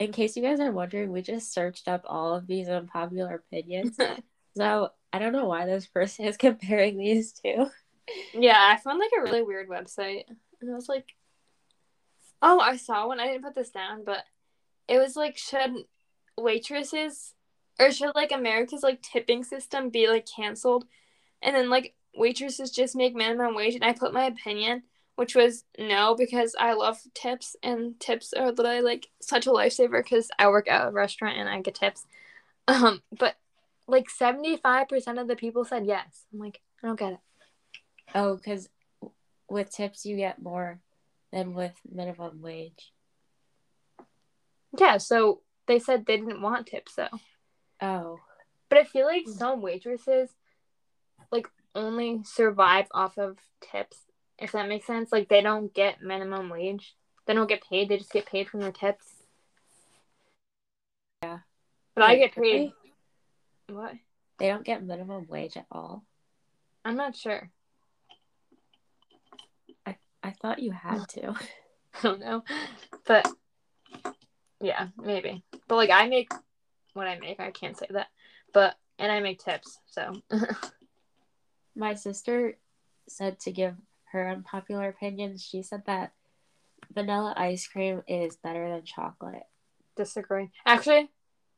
in 0.01 0.13
case 0.13 0.37
you 0.37 0.43
guys 0.43 0.61
are 0.61 0.73
wondering, 0.73 1.13
we 1.13 1.23
just 1.23 1.53
searched 1.53 1.87
up 1.89 2.03
all 2.07 2.35
of 2.35 2.47
these 2.47 2.69
unpopular 2.69 3.35
opinions. 3.37 3.97
So 4.57 4.91
I 5.13 5.21
don't 5.21 5.33
know 5.33 5.47
why 5.47 5.65
this 5.67 5.87
person 5.87 6.25
is 6.25 6.37
comparing 6.39 6.99
these 6.99 7.33
two. 7.33 7.71
Yeah, 8.33 8.59
I 8.59 8.77
found 8.77 8.99
like 8.99 9.11
a 9.19 9.23
really 9.23 9.43
weird 9.43 9.69
website, 9.69 10.25
and 10.61 10.71
I 10.71 10.75
was 10.75 10.89
like, 10.89 11.07
oh, 12.43 12.59
I 12.61 12.77
saw 12.77 13.07
one. 13.07 13.21
I 13.21 13.27
didn't 13.27 13.45
put 13.45 13.55
this 13.55 13.71
down, 13.71 14.05
but 14.05 14.25
it 14.89 14.99
was 14.99 15.17
like 15.17 15.37
should 15.37 15.85
waitresses 16.37 17.35
or 17.79 17.91
should 17.91 18.15
like 18.15 18.33
America's 18.33 18.83
like 18.83 19.03
tipping 19.03 19.45
system 19.45 19.91
be 19.91 20.09
like 20.09 20.27
canceled, 20.27 20.85
and 21.43 21.55
then 21.55 21.71
like 21.71 21.95
waitresses 22.15 22.71
just 22.71 22.97
make 22.97 23.15
minimum 23.15 23.55
wage? 23.55 23.75
And 23.75 23.85
I 23.85 23.93
put 23.93 24.13
my 24.13 24.25
opinion, 24.25 24.83
which 25.17 25.35
was 25.35 25.65
no 25.79 26.15
because 26.15 26.57
I 26.59 26.73
love 26.75 26.99
tips 27.15 27.57
and 27.63 27.99
tips 28.01 28.33
are 28.33 28.53
literally 28.53 28.83
like 28.83 29.09
such 29.21 29.47
a 29.47 29.51
lifesaver 29.51 30.03
because 30.03 30.31
I 30.39 30.49
work 30.49 30.69
at 30.69 30.89
a 30.89 30.91
restaurant 30.91 31.39
and 31.39 31.49
I 31.49 31.61
get 31.61 31.75
tips. 31.75 32.07
Um, 32.69 33.03
but 33.17 33.37
like 33.87 34.09
seventy 34.11 34.57
five 34.57 34.89
percent 34.89 35.19
of 35.19 35.29
the 35.29 35.37
people 35.37 35.65
said 35.65 35.87
yes. 35.87 36.25
I'm 36.33 36.39
like, 36.39 36.61
I 36.83 36.87
don't 36.87 36.99
get 36.99 37.13
it. 37.13 37.19
Oh, 38.15 38.37
because 38.37 38.69
with 39.49 39.71
tips 39.71 40.05
you 40.05 40.17
get 40.17 40.43
more 40.43 40.81
than 41.33 41.55
with 41.55 41.75
minimum 41.91 42.41
wage. 42.43 42.93
Yeah, 44.79 44.99
so 44.99 45.41
they 45.67 45.79
said 45.79 46.07
they 46.07 46.17
didn't 46.17 46.43
want 46.43 46.67
tips 46.67 46.95
though. 46.95 47.09
Oh. 47.81 48.19
But 48.69 48.79
I 48.79 48.85
feel 48.85 49.07
like 49.07 49.25
hmm. 49.25 49.33
some 49.33 49.63
waitresses 49.63 50.31
like 51.31 51.49
only 51.75 52.23
survive 52.25 52.87
off 52.93 53.19
of 53.19 53.39
tips, 53.61 53.99
if 54.39 54.53
that 54.53 54.69
makes 54.69 54.87
sense. 54.87 55.13
Like 55.13 55.29
they 55.29 55.43
don't 55.43 55.73
get 55.73 56.03
minimum 56.03 56.49
wage. 56.49 56.95
They 57.27 57.35
don't 57.35 57.49
get 57.49 57.69
paid, 57.69 57.89
they 57.89 57.99
just 57.99 58.13
get 58.13 58.27
paid 58.27 58.49
from 58.49 58.61
their 58.61 58.73
tips. 58.73 59.07
Yeah. 61.23 61.39
But 61.95 62.05
I 62.05 62.17
get 62.17 62.35
paid 62.35 62.73
what? 63.69 63.95
They 64.39 64.49
don't 64.49 64.65
get 64.65 64.85
minimum 64.85 65.27
wage 65.29 65.57
at 65.57 65.67
all. 65.71 66.05
I'm 66.85 66.97
not 66.97 67.15
sure. 67.15 67.51
I 70.23 70.31
thought 70.31 70.63
you 70.63 70.73
had 70.73 71.09
to. 71.11 71.29
I 71.95 72.03
don't 72.03 72.21
know. 72.21 72.45
But 73.07 73.27
yeah, 74.61 74.89
maybe. 75.03 75.43
But 75.69 75.77
like 75.77 75.91
I 75.91 76.07
make 76.09 76.31
what 76.95 77.07
I 77.07 77.19
make, 77.19 77.41
I 77.41 77.51
can't 77.51 77.77
say 77.79 77.87
that. 77.91 78.09
But 78.53 78.77
and 78.99 79.11
I 79.11 79.21
make 79.21 79.43
tips, 79.43 79.79
so 79.87 80.13
My 81.77 81.95
sister 81.95 82.59
said 83.09 83.41
to 83.41 83.53
give 83.53 83.75
her 84.13 84.29
unpopular 84.29 84.89
opinion. 84.89 85.39
She 85.39 85.63
said 85.63 85.83
that 85.87 86.13
vanilla 86.93 87.33
ice 87.37 87.67
cream 87.67 88.03
is 88.09 88.37
better 88.37 88.69
than 88.69 88.85
chocolate. 88.85 89.45
disagree. 89.97 90.51
Actually, 90.67 91.09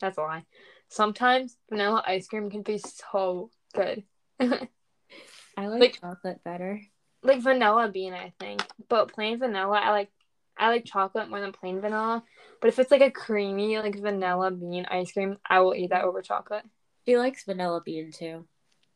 that's 0.00 0.18
a 0.18 0.22
lie. 0.22 0.44
Sometimes 0.88 1.56
vanilla 1.70 2.02
ice 2.06 2.28
cream 2.28 2.50
can 2.50 2.62
be 2.62 2.78
so 2.78 3.50
good. 3.74 4.04
I 4.40 5.66
like, 5.66 5.80
Like- 5.80 6.00
chocolate 6.00 6.44
better. 6.44 6.80
Like 7.22 7.42
vanilla 7.42 7.88
bean, 7.88 8.12
I 8.12 8.32
think. 8.38 8.62
But 8.88 9.12
plain 9.12 9.38
vanilla, 9.38 9.80
I 9.82 9.90
like 9.90 10.10
I 10.56 10.68
like 10.68 10.84
chocolate 10.84 11.30
more 11.30 11.40
than 11.40 11.52
plain 11.52 11.80
vanilla. 11.80 12.22
But 12.60 12.68
if 12.68 12.78
it's 12.78 12.90
like 12.90 13.00
a 13.00 13.10
creamy 13.10 13.78
like 13.78 14.00
vanilla 14.00 14.50
bean 14.50 14.86
ice 14.90 15.12
cream, 15.12 15.38
I 15.48 15.60
will 15.60 15.74
eat 15.74 15.90
that 15.90 16.04
over 16.04 16.22
chocolate. 16.22 16.64
She 17.06 17.16
likes 17.16 17.44
vanilla 17.44 17.80
bean 17.84 18.12
too. 18.12 18.46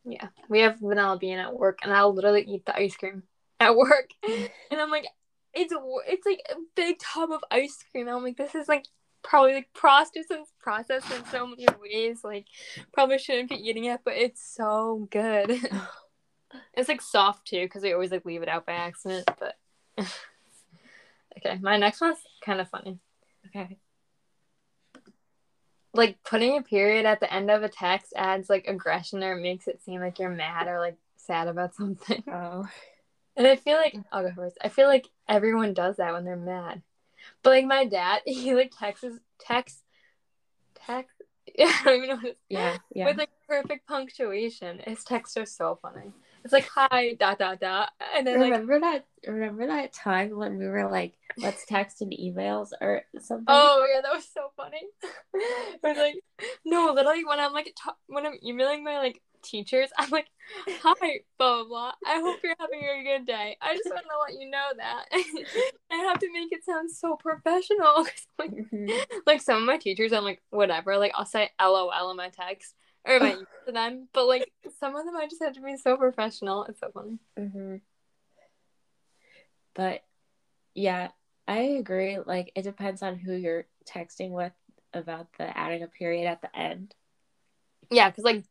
Yeah, 0.04 0.28
we 0.48 0.60
have 0.60 0.78
vanilla 0.78 1.18
bean 1.18 1.38
at 1.38 1.56
work, 1.58 1.80
and 1.82 1.92
I'll 1.92 2.14
literally 2.14 2.42
eat 2.42 2.64
the 2.64 2.76
ice 2.76 2.96
cream 2.96 3.24
at 3.60 3.76
work. 3.76 4.10
And 4.70 4.80
I'm 4.80 4.90
like, 4.90 5.06
it's 5.54 5.72
it's 6.06 6.26
like 6.26 6.40
a 6.50 6.56
big 6.74 6.98
tub 6.98 7.30
of 7.30 7.42
ice 7.50 7.78
cream. 7.90 8.08
I'm 8.08 8.22
like, 8.22 8.36
this 8.36 8.54
is 8.54 8.68
like 8.68 8.84
probably 9.22 9.54
like 9.54 9.72
processed 9.74 10.30
and 10.30 10.46
processed 10.60 11.10
in 11.12 11.24
so 11.26 11.46
many 11.46 11.66
ways. 11.80 12.20
Like, 12.22 12.46
probably 12.92 13.18
shouldn't 13.18 13.48
be 13.48 13.56
eating 13.56 13.84
it, 13.84 14.00
but 14.04 14.14
it's 14.14 14.42
so 14.54 15.08
good. 15.10 15.58
it's 16.74 16.88
like 16.88 17.00
soft 17.00 17.46
too, 17.46 17.62
because 17.62 17.82
we 17.82 17.92
always 17.92 18.10
like 18.10 18.24
leave 18.24 18.42
it 18.42 18.48
out 18.48 18.66
by 18.66 18.72
accident. 18.72 19.28
But 19.38 19.56
okay, 21.38 21.58
my 21.60 21.76
next 21.76 22.00
one's 22.00 22.18
kind 22.44 22.60
of 22.60 22.68
funny. 22.68 22.98
Okay. 23.48 23.78
Like 25.94 26.22
putting 26.24 26.58
a 26.58 26.62
period 26.62 27.06
at 27.06 27.20
the 27.20 27.32
end 27.32 27.50
of 27.50 27.62
a 27.62 27.68
text 27.68 28.12
adds 28.16 28.50
like 28.50 28.66
aggression 28.68 29.24
or 29.24 29.36
makes 29.36 29.66
it 29.66 29.82
seem 29.82 30.00
like 30.00 30.18
you're 30.18 30.28
mad 30.28 30.68
or 30.68 30.78
like 30.78 30.96
sad 31.16 31.48
about 31.48 31.74
something. 31.74 32.22
Oh. 32.32 32.66
And 33.38 33.46
I 33.46 33.56
feel 33.56 33.76
like 33.76 33.94
I'll 34.10 34.22
go 34.22 34.32
first. 34.34 34.56
I 34.62 34.70
feel 34.70 34.86
like 34.86 35.08
everyone 35.28 35.74
does 35.74 35.96
that 35.96 36.14
when 36.14 36.24
they're 36.24 36.36
mad. 36.36 36.80
But 37.42 37.50
like 37.50 37.66
my 37.66 37.84
dad, 37.84 38.22
he 38.26 38.54
like 38.54 38.72
texts 38.78 39.04
text 39.38 39.82
text 40.86 41.22
I 41.58 41.82
don't 41.84 41.96
even 41.96 42.08
know 42.08 42.16
what 42.16 42.24
it's 42.26 42.40
Yeah. 42.48 42.76
Yeah. 42.94 43.06
with 43.06 43.18
like 43.18 43.30
perfect 43.48 43.86
punctuation. 43.86 44.80
His 44.84 45.04
texts 45.04 45.36
are 45.36 45.46
so 45.46 45.78
funny. 45.80 46.12
It's 46.46 46.52
like 46.52 46.68
hi 46.68 47.14
dot 47.14 47.40
dot 47.40 47.58
dot 47.58 47.88
and 48.16 48.24
then 48.24 48.38
like 48.38 48.52
remember 48.52 48.78
that 48.78 49.04
remember 49.26 49.66
that 49.66 49.92
time 49.92 50.36
when 50.36 50.58
we 50.58 50.66
were 50.68 50.88
like, 50.88 51.14
let's 51.38 51.66
text 51.66 52.02
in 52.02 52.10
emails 52.10 52.68
or 52.80 53.02
something? 53.20 53.46
Oh 53.48 53.84
yeah, 53.92 54.00
that 54.00 54.14
was 54.14 54.28
so 54.32 54.52
funny. 54.56 54.82
I 55.34 55.76
was 55.82 55.96
like, 55.96 56.22
no, 56.64 56.92
literally 56.92 57.24
when 57.24 57.40
I'm 57.40 57.52
like 57.52 57.74
ta- 57.76 57.96
when 58.06 58.24
I'm 58.24 58.38
emailing 58.44 58.84
my 58.84 58.98
like 58.98 59.20
teachers, 59.42 59.88
I'm 59.98 60.10
like, 60.10 60.28
hi, 60.68 61.20
blah 61.36 61.56
blah 61.56 61.64
blah. 61.64 61.92
I 62.06 62.20
hope 62.20 62.38
you're 62.44 62.54
having 62.60 62.80
a 62.80 63.02
good 63.02 63.26
day. 63.26 63.56
I 63.60 63.76
just 63.76 63.90
want 63.90 64.04
to 64.04 64.32
let 64.32 64.40
you 64.40 64.48
know 64.48 64.68
that. 64.76 65.06
I 65.90 65.96
have 65.96 66.20
to 66.20 66.32
make 66.32 66.52
it 66.52 66.64
sound 66.64 66.92
so 66.92 67.16
professional. 67.16 68.06
like, 68.38 68.52
Mhm. 68.52 68.88
like 69.26 69.40
some 69.42 69.58
of 69.58 69.64
my 69.64 69.78
teachers, 69.78 70.12
I'm 70.12 70.22
like, 70.22 70.42
whatever. 70.50 70.96
Like 70.96 71.10
I'll 71.16 71.26
say 71.26 71.50
LOL 71.60 72.12
in 72.12 72.16
my 72.16 72.28
text 72.28 72.76
or 73.06 73.20
my 73.20 73.30
email 73.32 73.46
to 73.66 73.72
them, 73.72 74.08
but 74.12 74.26
like 74.26 74.50
some 74.78 74.96
of 74.96 75.04
them, 75.04 75.16
I 75.16 75.26
just 75.26 75.42
have 75.42 75.54
to 75.54 75.60
be 75.60 75.76
so 75.76 75.96
professional. 75.96 76.64
It's 76.64 76.80
so 76.80 76.90
funny. 76.92 77.18
hmm 77.36 77.76
But 79.74 80.02
yeah, 80.74 81.08
I 81.46 81.58
agree. 81.58 82.18
Like 82.24 82.52
it 82.54 82.62
depends 82.62 83.02
on 83.02 83.16
who 83.16 83.32
you're 83.34 83.66
texting 83.88 84.30
with 84.30 84.52
about 84.92 85.28
the 85.38 85.56
adding 85.56 85.82
a 85.82 85.88
period 85.88 86.26
at 86.26 86.40
the 86.42 86.54
end. 86.58 86.94
Yeah, 87.90 88.10
because 88.10 88.24
like 88.24 88.44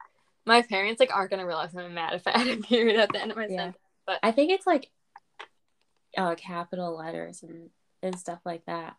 my 0.46 0.62
parents 0.62 1.00
like 1.00 1.14
aren't 1.14 1.32
gonna 1.32 1.46
realize 1.46 1.76
I'm 1.76 1.94
mad 1.94 2.14
if 2.14 2.28
I 2.28 2.32
add 2.32 2.48
a 2.48 2.58
period 2.58 3.00
at 3.00 3.12
the 3.12 3.22
end 3.22 3.32
of 3.32 3.38
my 3.38 3.48
Yeah. 3.48 3.58
sentence. 3.58 3.78
But 4.06 4.20
I 4.22 4.32
think 4.32 4.52
it's 4.52 4.68
like 4.68 4.92
uh, 6.18 6.36
capital 6.36 6.96
letters 6.98 7.44
and 7.44 7.70
and 8.02 8.18
stuff 8.18 8.40
like 8.46 8.66
that. 8.66 8.96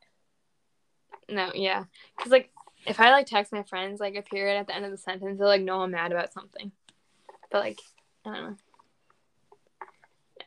No, 1.28 1.50
yeah, 1.54 1.84
because 2.16 2.32
like 2.32 2.50
if 2.86 3.00
I 3.00 3.10
like 3.10 3.26
text 3.26 3.52
my 3.52 3.62
friends 3.64 4.00
like 4.00 4.14
a 4.14 4.22
period 4.22 4.58
at 4.58 4.66
the 4.66 4.74
end 4.74 4.84
of 4.84 4.90
the 4.90 4.96
sentence, 4.98 5.38
they'll 5.38 5.48
like 5.48 5.62
know 5.62 5.80
I'm 5.82 5.90
mad 5.90 6.12
about 6.12 6.32
something. 6.32 6.72
But 7.50 7.60
like, 7.60 7.80
I 8.24 8.34
don't 8.34 8.44
know. 8.50 8.56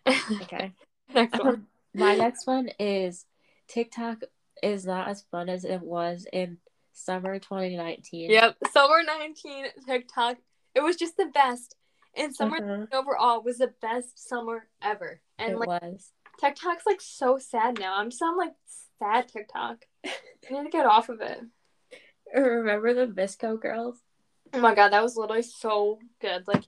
Okay. 0.41 0.73
Next 1.13 1.38
one. 1.43 1.67
My 1.93 2.15
next 2.15 2.45
one 2.45 2.69
is 2.80 3.25
TikTok 3.67 4.19
is 4.62 4.86
not 4.86 5.08
as 5.08 5.23
fun 5.32 5.49
as 5.49 5.65
it 5.65 5.82
was 5.82 6.28
in 6.32 6.58
summer 6.93 7.39
2019. 7.39 8.30
Yep, 8.30 8.58
summer 8.71 9.02
nineteen 9.04 9.65
TikTok. 9.88 10.38
It 10.75 10.82
was 10.82 10.95
just 10.95 11.17
the 11.17 11.25
best, 11.25 11.75
and 12.15 12.36
summer 12.36 12.60
Mhm. 12.60 12.93
overall 12.93 13.41
was 13.41 13.58
the 13.58 13.73
best 13.82 14.28
summer 14.28 14.67
ever. 14.82 15.21
And 15.39 15.54
it 15.54 15.58
like 15.58 15.82
was. 15.82 16.12
TikTok's 16.39 16.86
like 16.86 17.02
so 17.02 17.38
sad 17.38 17.80
now. 17.80 17.95
I'm 17.97 18.12
just 18.12 18.21
on 18.21 18.38
like 18.38 18.54
sad 18.99 19.28
TikTok. 19.28 19.86
I 20.06 20.12
need 20.52 20.63
to 20.63 20.69
get 20.69 20.86
off 20.86 21.10
of 21.10 21.21
it. 21.21 21.41
Remember 22.33 22.93
the 22.93 23.07
VSCO 23.07 23.59
girls? 23.59 23.97
Oh 24.53 24.59
my 24.59 24.73
god, 24.75 24.89
that 24.93 25.03
was 25.03 25.15
literally 25.15 25.41
so 25.43 25.99
good. 26.21 26.47
Like, 26.47 26.63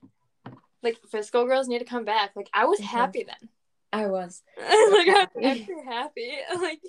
like 0.82 0.98
VSCO 1.12 1.46
Girls 1.46 1.68
need 1.68 1.80
to 1.80 1.84
come 1.84 2.04
back. 2.04 2.32
Like 2.36 2.48
I 2.54 2.64
was 2.64 2.80
Mhm. 2.80 2.84
happy 2.84 3.24
then. 3.24 3.48
I 3.92 4.06
was. 4.06 4.42
like 4.58 5.08
I'm 5.08 5.14
happy. 5.42 5.68
happy. 5.84 6.32
Like 6.60 6.80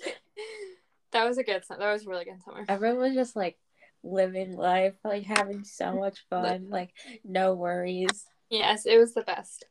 that 1.12 1.28
was 1.28 1.38
a 1.38 1.44
good 1.44 1.64
summer. 1.64 1.80
That 1.80 1.92
was 1.92 2.06
a 2.06 2.08
really 2.08 2.24
good 2.24 2.42
summer. 2.44 2.64
Everyone 2.68 2.98
was 2.98 3.14
just 3.14 3.36
like 3.36 3.58
living 4.02 4.56
life, 4.56 4.94
like 5.04 5.24
having 5.24 5.64
so 5.64 5.92
much 5.98 6.24
fun, 6.30 6.68
like 6.70 6.90
no 7.24 7.54
worries. 7.54 8.26
Yes, 8.50 8.86
it 8.86 8.98
was 8.98 9.14
the 9.14 9.22
best. 9.22 9.64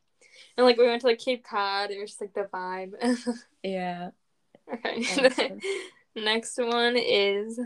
And 0.58 0.66
like 0.66 0.78
we 0.78 0.86
went 0.86 1.02
to 1.02 1.08
like 1.08 1.20
Cape 1.20 1.44
Cod. 1.44 1.92
It 1.92 2.00
was 2.00 2.12
just 2.12 2.22
like 2.22 2.34
the 2.34 2.50
vibe. 2.54 2.94
Yeah. 3.64 4.12
okay. 4.72 5.60
Next 6.16 6.58
one 6.58 6.96
is 6.98 7.60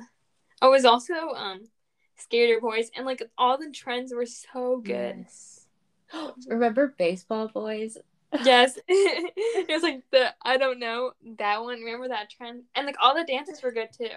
it 0.62 0.68
was 0.68 0.86
also 0.86 1.14
um 1.14 1.68
Skater 2.16 2.60
Boys, 2.60 2.90
and 2.96 3.06
like 3.06 3.24
all 3.38 3.58
the 3.58 3.72
trends 3.72 4.14
were 4.14 4.26
so 4.26 4.82
good. 4.84 5.18
Yes. 5.20 5.66
Remember 6.48 6.94
baseball 6.98 7.48
boys? 7.48 7.98
Yes. 8.44 8.78
it 8.90 9.70
was 9.70 9.84
like 9.84 10.04
the 10.12 10.34
I 10.42 10.58
don't 10.58 10.80
know 10.80 11.14
that 11.38 11.64
one. 11.64 11.80
Remember 11.80 12.10
that 12.10 12.30
trend? 12.30 12.64
And 12.76 12.86
like 12.86 12.98
all 13.02 13.16
the 13.16 13.24
dances 13.24 13.64
were 13.64 13.72
good 13.72 13.88
too. 13.98 14.10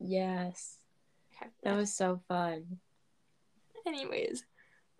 Yes. 0.00 0.78
Okay. 1.36 1.50
That 1.62 1.76
was 1.76 1.92
so 1.92 2.22
fun. 2.28 2.78
Anyways, 3.86 4.42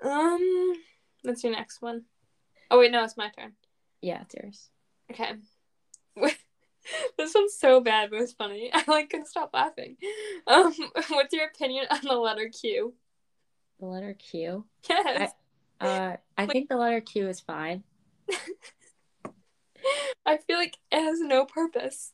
um, 0.04 0.74
what's 1.22 1.42
your 1.42 1.54
next 1.54 1.80
one? 1.80 2.04
Oh 2.70 2.78
wait, 2.78 2.92
no, 2.92 3.04
it's 3.04 3.16
my 3.16 3.30
turn. 3.30 3.52
Yeah, 4.02 4.20
it's 4.22 4.34
yours. 4.34 4.68
Okay. 5.10 5.32
this 7.18 7.34
one's 7.34 7.54
so 7.54 7.80
bad, 7.80 8.10
but 8.10 8.20
it's 8.20 8.32
funny. 8.32 8.70
I 8.74 8.84
like 8.86 9.10
couldn't 9.10 9.26
stop 9.26 9.50
laughing. 9.52 9.96
Um, 10.46 10.72
what's 11.08 11.34
your 11.34 11.46
opinion 11.46 11.84
on 11.90 12.00
the 12.02 12.14
letter 12.14 12.48
Q? 12.48 12.94
The 13.80 13.86
letter 13.86 14.14
Q. 14.14 14.64
Yes, 14.88 15.32
Uh, 15.80 16.16
I 16.38 16.46
think 16.46 16.68
the 16.70 16.76
letter 16.76 17.00
Q 17.02 17.28
is 17.28 17.40
fine. 17.40 17.82
I 20.26 20.38
feel 20.38 20.56
like 20.58 20.76
it 20.90 21.00
has 21.02 21.20
no 21.20 21.44
purpose. 21.44 22.12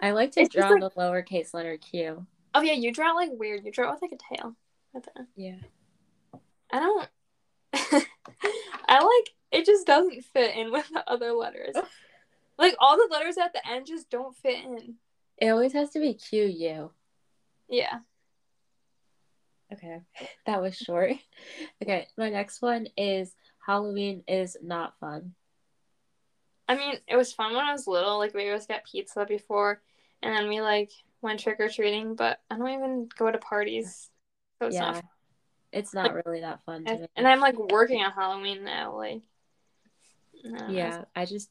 I 0.00 0.10
like 0.12 0.32
to 0.32 0.40
It's 0.42 0.54
draw 0.54 0.68
the 0.68 0.90
lowercase 0.90 1.54
letter 1.54 1.76
Q. 1.78 2.26
Oh 2.54 2.60
yeah, 2.60 2.74
you 2.74 2.92
draw 2.92 3.12
like 3.12 3.30
weird. 3.32 3.64
You 3.64 3.72
draw 3.72 3.88
it 3.88 3.92
with 4.00 4.02
like 4.02 4.12
a 4.20 4.34
tail. 4.36 4.54
at 4.94 5.02
the 5.04 5.18
end. 5.18 5.28
Yeah. 5.34 5.56
I 6.72 6.80
don't. 6.80 7.08
I 8.88 9.02
like 9.02 9.34
it. 9.52 9.64
Just 9.66 9.86
doesn't 9.86 10.24
fit 10.26 10.56
in 10.56 10.72
with 10.72 10.88
the 10.90 11.04
other 11.10 11.32
letters. 11.32 11.74
Like 12.58 12.74
all 12.78 12.96
the 12.96 13.08
letters 13.10 13.38
at 13.38 13.52
the 13.52 13.66
end 13.68 13.86
just 13.86 14.10
don't 14.10 14.36
fit 14.36 14.64
in. 14.64 14.94
It 15.38 15.48
always 15.48 15.72
has 15.74 15.90
to 15.90 16.00
be 16.00 16.14
Q 16.14 16.44
U. 16.46 16.90
Yeah. 17.68 17.98
Okay. 19.72 20.00
That 20.46 20.62
was 20.62 20.76
short. 20.76 21.12
Okay, 21.82 22.08
my 22.16 22.30
next 22.30 22.62
one 22.62 22.86
is 22.96 23.34
Halloween 23.64 24.22
is 24.26 24.56
not 24.62 24.94
fun. 24.98 25.34
I 26.68 26.76
mean, 26.76 26.94
it 27.06 27.16
was 27.16 27.32
fun 27.32 27.54
when 27.54 27.64
I 27.64 27.72
was 27.72 27.86
little. 27.86 28.18
Like 28.18 28.34
we 28.34 28.48
always 28.48 28.66
got 28.66 28.84
pizza 28.90 29.24
before, 29.26 29.82
and 30.22 30.34
then 30.34 30.48
we 30.48 30.60
like 30.60 30.90
went 31.20 31.40
trick 31.40 31.60
or 31.60 31.68
treating. 31.68 32.14
But 32.14 32.40
I 32.50 32.56
don't 32.56 32.68
even 32.70 33.08
go 33.16 33.30
to 33.30 33.38
parties, 33.38 34.08
so 34.58 34.66
it's 34.68 34.74
yeah, 34.74 34.92
not. 34.92 35.04
it's 35.72 35.92
not 35.94 36.14
really 36.24 36.40
that 36.40 36.64
fun 36.64 36.84
to 36.84 36.90
And, 36.90 37.00
me. 37.02 37.06
and 37.16 37.28
I'm 37.28 37.40
like 37.40 37.58
working 37.58 38.02
on 38.02 38.12
Halloween 38.12 38.64
now. 38.64 38.96
Like, 38.96 39.22
I 40.44 40.48
don't 40.48 40.68
know. 40.68 40.74
yeah, 40.74 41.04
I 41.14 41.24
just 41.26 41.50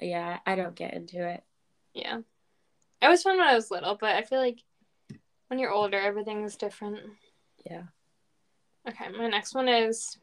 yeah, 0.00 0.38
I 0.46 0.54
don't 0.56 0.74
get 0.74 0.94
into 0.94 1.26
it. 1.28 1.42
yeah. 1.94 2.18
It 3.00 3.06
was 3.08 3.22
fun 3.22 3.38
when 3.38 3.46
I 3.46 3.54
was 3.54 3.70
little, 3.70 3.94
but 3.94 4.16
I 4.16 4.22
feel 4.22 4.40
like 4.40 4.58
when 5.46 5.60
you're 5.60 5.70
older, 5.72 5.98
everything's 6.00 6.56
different. 6.56 6.98
Yeah. 7.64 7.82
Okay, 8.88 9.08
my 9.16 9.28
next 9.28 9.54
one 9.54 9.68
is 9.68 10.18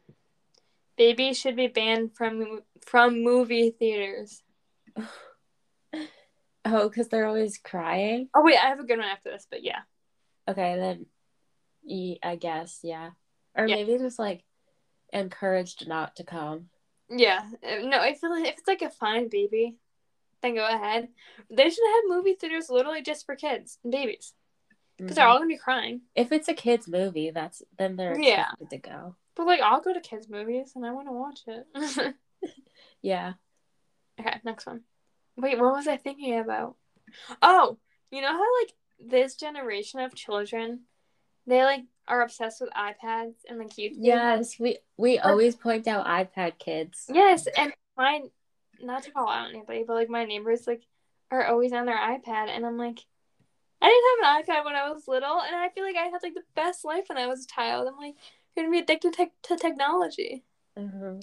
babies 0.98 1.38
should 1.38 1.56
be 1.56 1.68
banned 1.68 2.14
from 2.14 2.60
from 2.84 3.22
movie 3.22 3.70
theaters. 3.70 4.42
Oh, 6.68 6.88
because 6.88 7.06
they're 7.08 7.26
always 7.26 7.58
crying. 7.58 8.28
Oh 8.34 8.42
wait, 8.42 8.56
I 8.58 8.66
have 8.70 8.80
a 8.80 8.84
good 8.84 8.98
one 8.98 9.06
after 9.06 9.30
this, 9.30 9.46
but 9.48 9.62
yeah. 9.62 9.82
Okay, 10.48 10.76
then 10.76 12.18
I 12.24 12.34
guess, 12.34 12.80
yeah. 12.82 13.10
Or 13.56 13.66
Yeah. 13.68 13.76
maybe 13.76 13.98
just 13.98 14.18
like 14.18 14.42
encouraged 15.12 15.86
not 15.86 16.16
to 16.16 16.24
come. 16.24 16.70
Yeah, 17.08 17.42
uh, 17.62 17.86
no, 17.86 17.98
I 18.00 18.14
feel 18.14 18.30
like 18.30 18.46
if 18.48 18.58
it's 18.58 18.68
like 18.68 18.82
a 18.82 18.90
fine 18.90 19.28
baby, 19.28 19.76
then 20.42 20.54
go 20.54 20.66
ahead. 20.66 21.08
They 21.50 21.70
should 21.70 21.86
have 21.94 22.04
movie 22.08 22.34
theaters 22.34 22.68
literally 22.68 23.02
just 23.02 23.26
for 23.26 23.36
kids 23.36 23.78
and 23.84 23.92
babies 23.92 24.34
because 24.98 25.16
they're 25.16 25.26
Mhm. 25.26 25.30
all 25.30 25.38
gonna 25.38 25.46
be 25.48 25.56
crying. 25.58 26.02
If 26.14 26.32
it's 26.32 26.48
a 26.48 26.54
kids 26.54 26.88
movie, 26.88 27.30
that's 27.30 27.62
then 27.78 27.96
they're 27.96 28.18
Yeah. 28.18 28.48
to 28.70 28.78
go. 28.78 29.16
But 29.34 29.46
like, 29.46 29.60
I'll 29.60 29.80
go 29.80 29.92
to 29.92 30.00
kids 30.00 30.28
movies 30.28 30.72
and 30.74 30.84
I 30.84 30.92
want 30.92 31.08
to 31.08 31.12
watch 31.12 31.40
it. 31.46 31.66
Yeah. 33.02 33.34
okay, 34.18 34.40
next 34.44 34.66
one. 34.66 34.82
Wait, 35.36 35.58
what 35.58 35.74
was 35.74 35.86
I 35.86 35.96
thinking 35.96 36.38
about? 36.38 36.76
Oh, 37.42 37.78
you 38.10 38.20
know 38.20 38.32
how 38.32 38.60
like 38.62 38.74
this 38.98 39.36
generation 39.36 40.00
of 40.00 40.14
children, 40.14 40.86
they 41.46 41.62
like 41.64 41.82
are 42.08 42.22
obsessed 42.22 42.60
with 42.60 42.70
iPads 42.70 43.34
and 43.48 43.58
like 43.58 43.70
YouTube. 43.70 43.96
Yes, 43.98 44.58
we 44.58 44.78
we 44.96 45.16
But- 45.18 45.26
always 45.26 45.56
point 45.56 45.88
out 45.88 46.06
iPad 46.06 46.58
kids. 46.58 47.06
Yes, 47.12 47.46
and 47.56 47.72
my 47.96 48.22
not 48.80 49.02
to 49.04 49.10
call 49.10 49.28
out 49.28 49.50
anybody, 49.50 49.84
but 49.86 49.94
like 49.94 50.08
my 50.10 50.24
neighbors 50.24 50.66
like 50.66 50.82
are 51.30 51.44
always 51.46 51.72
on 51.72 51.86
their 51.86 51.96
iPad, 51.98 52.48
and 52.48 52.64
I'm 52.66 52.76
like, 52.78 53.00
I 53.82 53.86
didn't 53.88 54.24
have 54.26 54.46
an 54.46 54.54
iPad 54.62 54.64
when 54.64 54.76
I 54.76 54.90
was 54.90 55.08
little, 55.08 55.40
and 55.40 55.56
I 55.56 55.68
feel 55.70 55.84
like 55.84 55.96
I 55.96 56.04
had 56.06 56.22
like 56.22 56.34
the 56.34 56.42
best 56.54 56.84
life 56.84 57.04
when 57.08 57.18
I 57.18 57.26
was 57.26 57.44
a 57.44 57.48
child. 57.48 57.88
I'm 57.88 57.96
like, 57.98 58.14
you're 58.56 58.64
gonna 58.64 58.72
be 58.72 58.78
addicted 58.82 59.12
to, 59.14 59.26
to 59.44 59.56
technology. 59.56 60.44
Mhm. 60.78 61.22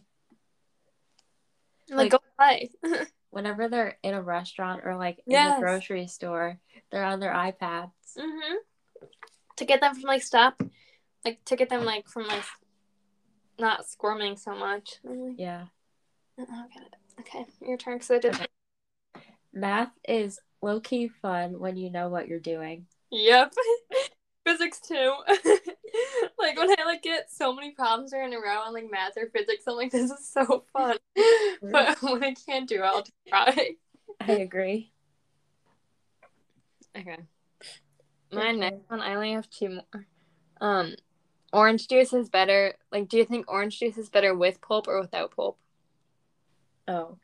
Like, 1.90 1.98
Like- 1.98 2.12
go 2.12 2.20
play. 2.38 2.72
Whenever 3.30 3.68
they're 3.68 3.98
in 4.04 4.14
a 4.14 4.22
restaurant 4.22 4.82
or 4.86 4.96
like 4.96 5.18
in 5.26 5.32
Yes. 5.32 5.56
the 5.56 5.62
grocery 5.62 6.06
store, 6.08 6.60
they're 6.92 7.04
on 7.04 7.20
their 7.20 7.34
iPads. 7.34 7.90
hmm 8.20 8.56
To 9.58 9.66
get 9.66 9.82
them 9.82 9.94
from 9.94 10.04
like 10.04 10.24
stop, 10.24 10.62
like 11.26 11.44
to 11.46 11.56
get 11.56 11.70
them 11.70 11.86
like 11.86 12.08
from 12.08 12.28
like 12.28 12.44
not 13.60 13.88
squirming 13.88 14.38
so 14.38 14.56
much. 14.56 15.00
I'm 15.08 15.36
Yeah. 15.38 15.66
oh. 16.40 16.66
Okay, 17.20 17.46
your 17.62 17.78
turn. 17.78 18.02
So 18.02 18.16
I 18.16 18.20
did. 18.20 18.34
Okay. 19.16 19.36
Math 19.54 19.92
is 20.08 20.40
low 20.62 20.80
key 20.80 21.08
fun 21.08 21.60
when 21.60 21.78
you 21.78 21.92
know 21.92 22.10
what 22.10 22.28
you're 22.28 22.40
doing. 22.40 22.88
Yep. 23.12 23.54
physics 24.46 24.80
too. 24.80 25.14
like 26.40 26.58
when 26.58 26.70
I 26.70 26.84
like 26.86 27.04
get 27.04 27.32
so 27.32 27.54
many 27.54 27.72
problems 27.72 28.14
are 28.14 28.24
in 28.24 28.34
a 28.34 28.38
row 28.38 28.62
on 28.66 28.74
like 28.74 28.90
math 28.92 29.18
or 29.18 29.30
physics, 29.30 29.64
I'm 29.68 29.76
like, 29.76 29.92
this 29.92 30.12
is 30.12 30.30
so 30.30 30.66
fun. 30.74 30.98
but 31.62 32.02
when 32.02 32.24
I 32.24 32.34
can't 32.34 32.68
do 32.68 32.76
it, 32.76 32.86
I'll 32.86 33.02
just 33.02 33.14
cry. 33.30 33.72
I 34.20 34.32
agree. 34.34 34.92
Okay. 36.98 37.18
My 38.34 38.52
Okay. 38.52 38.60
next 38.60 38.90
one, 38.90 39.02
I 39.02 39.16
only 39.16 39.34
have 39.34 39.50
two 39.50 39.70
more. 39.70 40.08
Um, 40.60 40.96
orange 41.52 41.88
juice 41.88 42.14
is 42.14 42.30
better. 42.30 42.76
Like, 42.92 43.08
do 43.10 43.18
you 43.18 43.26
think 43.26 43.46
orange 43.48 43.80
juice 43.80 43.98
is 43.98 44.10
better 44.10 44.36
with 44.36 44.62
pulp 44.62 44.88
or 44.88 45.00
without 45.02 45.36
pulp? 45.36 45.60
Oh, 46.88 47.18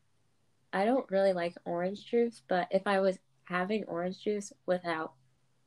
I 0.71 0.85
don't 0.85 1.09
really 1.11 1.33
like 1.33 1.55
orange 1.65 2.05
juice, 2.05 2.41
but 2.47 2.67
if 2.71 2.83
I 2.85 2.99
was 2.99 3.17
having 3.45 3.85
orange 3.85 4.21
juice 4.23 4.53
without, 4.65 5.13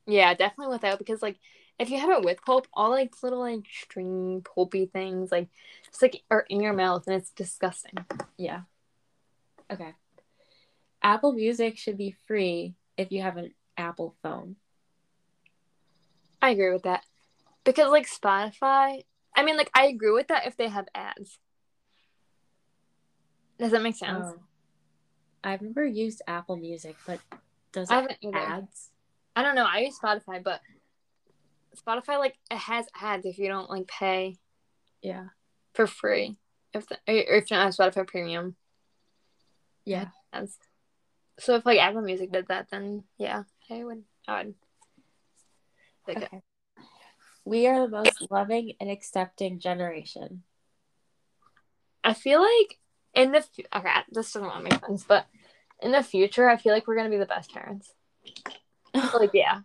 Yeah, 0.07 0.35
definitely 0.35 0.74
without 0.74 0.98
because 0.98 1.22
like 1.22 1.38
if 1.78 1.90
you 1.90 1.98
have 1.98 2.11
it 2.11 2.24
with 2.24 2.42
pulp, 2.44 2.66
all 2.72 2.90
like 2.90 3.12
little 3.22 3.40
like 3.40 3.64
stringy 3.70 4.40
pulpy 4.42 4.87
things 4.87 5.33
like 5.33 5.48
just 5.87 6.02
like 6.02 6.22
are 6.31 6.44
in 6.48 6.61
your 6.61 6.72
mouth 6.72 7.07
and 7.07 7.16
it's 7.16 7.31
disgusting. 7.31 8.05
yeah. 8.37 8.62
Okay. 9.70 9.94
Apple 11.02 11.33
Music 11.33 11.76
should 11.78 11.98
be 11.98 12.14
free 12.26 12.74
if 12.96 13.11
you 13.11 13.22
have 13.22 13.37
an 13.37 13.52
Apple 13.76 14.14
phone. 14.22 14.57
I 16.42 16.50
agree 16.50 16.72
with 16.72 16.83
that. 16.83 17.05
Because 17.64 17.90
like 17.90 18.09
Spotify, 18.09 19.05
I 19.35 19.44
mean 19.44 19.57
like 19.57 19.70
I 19.74 19.87
agree 19.87 20.11
with 20.11 20.28
that 20.28 20.46
if 20.46 20.57
they 20.57 20.68
have 20.68 20.88
ads. 20.94 21.38
Does 23.59 23.70
that 23.70 23.83
make 23.83 23.96
sense? 23.96 24.26
Oh. 24.28 24.40
I've 25.44 25.62
never 25.62 25.85
used 25.85 26.22
Apple 26.26 26.57
Music, 26.57 26.96
but 27.07 27.20
does 27.72 27.90
I 27.90 27.94
it 27.94 28.00
haven't 28.02 28.18
either. 28.22 28.38
have 28.38 28.62
ads? 28.64 28.90
I 29.35 29.42
don't 29.42 29.55
know. 29.55 29.64
I 29.66 29.78
use 29.78 29.98
Spotify, 30.02 30.42
but 30.42 30.61
Spotify 31.76 32.18
like 32.18 32.37
it 32.50 32.59
has 32.59 32.87
ads 33.00 33.24
if 33.24 33.38
you 33.38 33.48
don't 33.48 33.70
like 33.70 33.87
pay 33.87 34.37
Yeah. 35.00 35.28
for 35.74 35.87
free. 35.87 36.37
If 36.74 36.87
the, 36.88 36.96
or 37.07 37.37
if 37.37 37.50
you 37.50 37.57
don't 37.57 37.64
have 37.64 37.74
Spotify 37.74 38.07
Premium, 38.07 38.57
Yeah. 39.85 40.09
ads. 40.33 40.59
So 41.38 41.55
if 41.57 41.66
like 41.66 41.78
Apple 41.78 42.02
Music 42.02 42.31
did 42.33 42.48
that, 42.48 42.68
then 42.70 43.05
yeah, 43.18 43.44
I 43.70 43.85
would. 43.85 44.05
I 44.28 44.44
would. 44.44 44.55
Okay. 46.08 46.42
We 47.44 47.66
are 47.66 47.80
the 47.80 47.88
most 47.88 48.30
loving 48.30 48.74
and 48.80 48.90
accepting 48.90 49.58
generation. 49.58 50.44
I 52.04 52.14
feel 52.14 52.40
like 52.40 52.78
in 53.14 53.32
the 53.32 53.44
okay, 53.74 53.90
this 54.10 54.32
doesn't 54.32 54.48
want 54.48 54.64
to 54.64 54.70
make 54.70 54.84
sense, 54.84 55.04
but 55.04 55.26
in 55.80 55.92
the 55.92 56.02
future, 56.02 56.48
I 56.48 56.56
feel 56.56 56.72
like 56.72 56.86
we're 56.86 56.96
gonna 56.96 57.10
be 57.10 57.18
the 57.18 57.26
best 57.26 57.52
parents. 57.52 57.92
Like 59.14 59.30
yeah, 59.32 59.60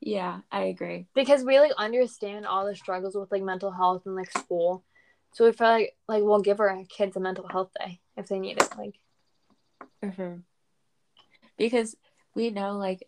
yeah, 0.00 0.40
I 0.50 0.62
agree. 0.64 1.06
because 1.14 1.44
we 1.44 1.58
like 1.58 1.72
understand 1.76 2.46
all 2.46 2.66
the 2.66 2.74
struggles 2.76 3.14
with 3.14 3.30
like 3.30 3.42
mental 3.42 3.70
health 3.70 4.02
and 4.06 4.14
like 4.14 4.30
school, 4.30 4.84
so 5.32 5.44
we 5.44 5.52
feel 5.52 5.68
like 5.68 5.96
like 6.08 6.22
we'll 6.22 6.40
give 6.40 6.60
our 6.60 6.76
kids 6.88 7.16
a 7.16 7.20
mental 7.20 7.46
health 7.48 7.70
day 7.78 8.00
if 8.16 8.28
they 8.28 8.38
need 8.38 8.58
it. 8.60 8.68
Like 8.76 8.94
hmm 10.14 10.36
Because 11.58 11.96
we 12.34 12.50
know 12.50 12.76
like 12.78 13.06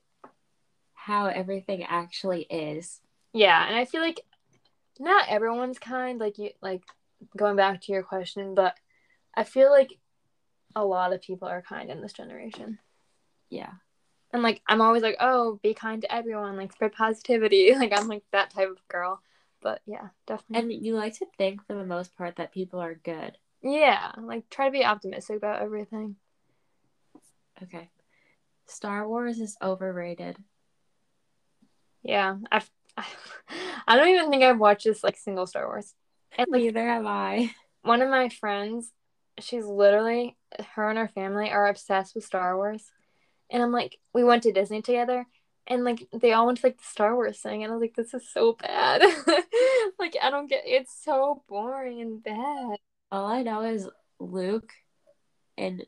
how 1.05 1.27
everything 1.27 1.83
actually 1.83 2.43
is. 2.43 3.01
yeah, 3.33 3.67
and 3.67 3.75
I 3.77 3.85
feel 3.85 4.01
like 4.01 4.21
not 5.01 5.29
everyone's 5.29 5.79
kind. 5.79 6.21
Like 6.21 6.39
you 6.39 6.51
like 6.61 6.83
going 7.37 7.57
back 7.57 7.81
to 7.83 7.93
your 7.93 8.03
question, 8.05 8.55
but 8.55 8.77
I 9.35 9.45
feel 9.45 9.71
like 9.71 9.99
a 10.77 10.85
lot 10.85 11.13
of 11.13 11.23
people 11.23 11.49
are 11.49 11.63
kind 11.63 11.91
in 11.91 12.01
this 12.01 12.13
generation. 12.13 12.79
Yeah. 13.51 13.73
And 14.33 14.43
like 14.43 14.63
I'm 14.69 14.81
always 14.81 15.03
like, 15.03 15.17
oh, 15.19 15.59
be 15.63 15.75
kind 15.75 16.01
to 16.03 16.15
everyone, 16.15 16.57
like 16.57 16.73
spread 16.73 16.93
positivity. 16.93 17.75
Like 17.77 17.93
I'm 17.99 18.09
like 18.09 18.23
that 18.31 18.51
type 18.51 18.71
of 18.71 18.87
girl. 18.89 19.21
But 19.61 19.81
yeah, 19.87 20.09
definitely. 20.27 20.75
And 20.77 20.87
you 20.87 20.95
like 20.95 21.19
to 21.19 21.27
think 21.37 21.67
for 21.67 21.75
the 21.75 21.85
most 21.85 22.17
part 22.17 22.37
that 22.37 22.55
people 22.55 22.81
are 22.81 22.95
good. 22.95 23.39
yeah, 23.63 24.13
like 24.21 24.49
try 24.51 24.67
to 24.67 24.73
be 24.73 24.85
optimistic 24.85 25.37
about 25.37 25.63
everything. 25.63 26.17
Okay. 27.63 27.91
Star 28.67 29.07
Wars 29.07 29.39
is 29.39 29.57
overrated. 29.61 30.37
Yeah, 32.03 32.37
I've, 32.51 32.71
I 33.87 33.97
don't 33.97 34.09
even 34.09 34.31
think 34.31 34.43
I've 34.43 34.59
watched 34.59 34.85
this 34.85 35.05
like 35.05 35.17
single 35.17 35.47
Star 35.47 35.67
Wars. 35.67 35.95
And 36.37 36.47
like 36.51 36.63
Neither 36.63 36.87
have 36.87 37.07
I. 37.07 37.51
one 37.83 38.03
of 38.03 38.09
my 38.11 38.29
friends, 38.29 38.91
she's 39.39 39.65
literally 39.65 40.37
her 40.75 40.89
and 40.89 40.99
her 40.99 41.09
family 41.09 41.51
are 41.51 41.69
obsessed 41.69 42.15
with 42.15 42.25
Star 42.25 42.57
Wars, 42.57 42.85
and 43.51 43.63
I'm 43.63 43.73
like, 43.73 43.99
we 44.15 44.25
went 44.25 44.43
to 44.45 44.53
Disney 44.53 44.83
together, 44.83 45.27
and 45.67 45.85
like 45.85 46.09
they 46.13 46.33
all 46.33 46.47
went 46.47 46.59
to 46.59 46.67
like 46.67 46.79
the 46.79 46.85
Star 46.85 47.15
Wars 47.15 47.41
thing, 47.41 47.63
and 47.63 47.73
I 47.73 47.77
was 47.77 47.83
like, 47.83 47.95
this 47.95 48.15
is 48.15 48.29
so 48.33 48.55
bad. 48.55 49.03
like 49.99 50.17
I 50.23 50.31
don't 50.31 50.49
get, 50.49 50.63
it's 50.65 50.95
so 51.05 51.43
boring 51.49 52.01
and 52.01 52.23
bad. 52.23 52.79
All 53.11 53.27
I 53.27 53.43
know 53.43 53.63
is 53.63 53.89
Luke 54.19 54.73
and 55.59 55.85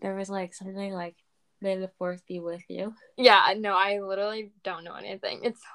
there 0.00 0.14
was 0.14 0.28
like 0.28 0.54
something 0.54 0.92
like 0.92 1.16
May 1.60 1.76
the 1.76 1.90
Fourth 1.98 2.22
be 2.26 2.40
with 2.40 2.62
you. 2.68 2.94
Yeah, 3.16 3.54
no, 3.56 3.74
I 3.74 4.00
literally 4.00 4.52
don't 4.62 4.84
know 4.84 4.94
anything. 4.94 5.40
It's 5.42 5.60
so 5.60 5.66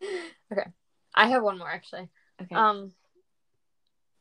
bad. 0.50 0.58
okay. 0.60 0.70
I 1.14 1.28
have 1.28 1.42
one 1.42 1.58
more 1.58 1.70
actually. 1.70 2.08
Okay. 2.40 2.54
Um 2.54 2.92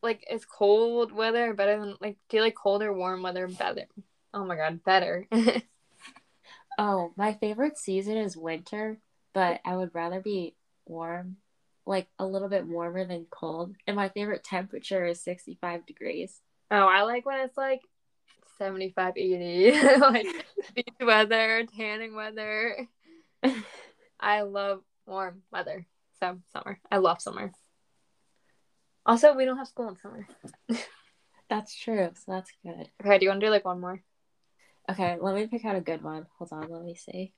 like 0.02 0.26
is 0.30 0.46
cold 0.46 1.12
weather 1.12 1.54
better 1.54 1.80
than 1.80 1.96
like 2.02 2.18
do 2.30 2.38
you 2.38 2.44
like 2.44 2.56
cold 2.56 2.82
or 2.82 2.94
warm 2.94 3.22
weather 3.24 3.48
better? 3.48 3.88
Oh 4.34 4.46
my 4.46 4.56
god, 4.56 4.84
better. 4.84 5.28
oh, 6.78 7.12
my 7.16 7.34
favorite 7.34 7.78
season 7.78 8.18
is 8.18 8.38
winter, 8.38 9.00
but 9.34 9.60
I 9.66 9.76
would 9.76 9.94
rather 9.94 10.20
be 10.20 10.56
warm. 10.86 11.38
Like 11.86 12.08
a 12.20 12.26
little 12.26 12.50
bit 12.50 12.68
warmer 12.68 13.06
than 13.06 13.28
cold. 13.30 13.74
And 13.88 13.96
my 13.96 14.10
favorite 14.10 14.44
temperature 14.44 15.06
is 15.06 15.22
65 15.22 15.86
degrees. 15.86 16.42
oh, 16.70 16.76
I 16.76 17.04
like 17.04 17.26
when 17.26 17.40
it's 17.40 17.58
like 17.58 17.82
75, 18.58 19.14
80, 19.16 19.72
like 20.00 20.28
beach 20.76 20.88
weather, 21.00 21.66
tanning 21.78 22.16
weather. 22.16 22.88
I 24.20 24.42
love 24.42 24.82
warm 25.06 25.44
weather. 25.52 25.86
So 26.20 26.40
summer. 26.52 26.80
I 26.92 26.98
love 26.98 27.22
summer. 27.22 27.52
Also, 29.06 29.34
we 29.36 29.46
don't 29.46 29.58
have 29.58 29.68
school 29.68 29.90
in 29.90 29.96
summer. 29.98 30.28
That's 31.50 31.74
true. 31.76 32.10
So 32.14 32.24
that's 32.28 32.52
good. 32.62 32.90
Okay, 33.02 33.20
do 33.20 33.24
you 33.24 33.30
want 33.30 33.40
to 33.40 33.48
do 33.48 33.52
like 33.52 33.64
one 33.64 33.80
more? 33.80 34.04
Okay, 34.90 35.18
let 35.20 35.34
me 35.34 35.48
pick 35.48 35.64
out 35.64 35.78
a 35.78 35.82
good 35.82 36.04
one. 36.04 36.26
Hold 36.38 36.52
on, 36.52 36.70
let 36.70 36.84
me 36.84 36.96
see. 36.96 37.34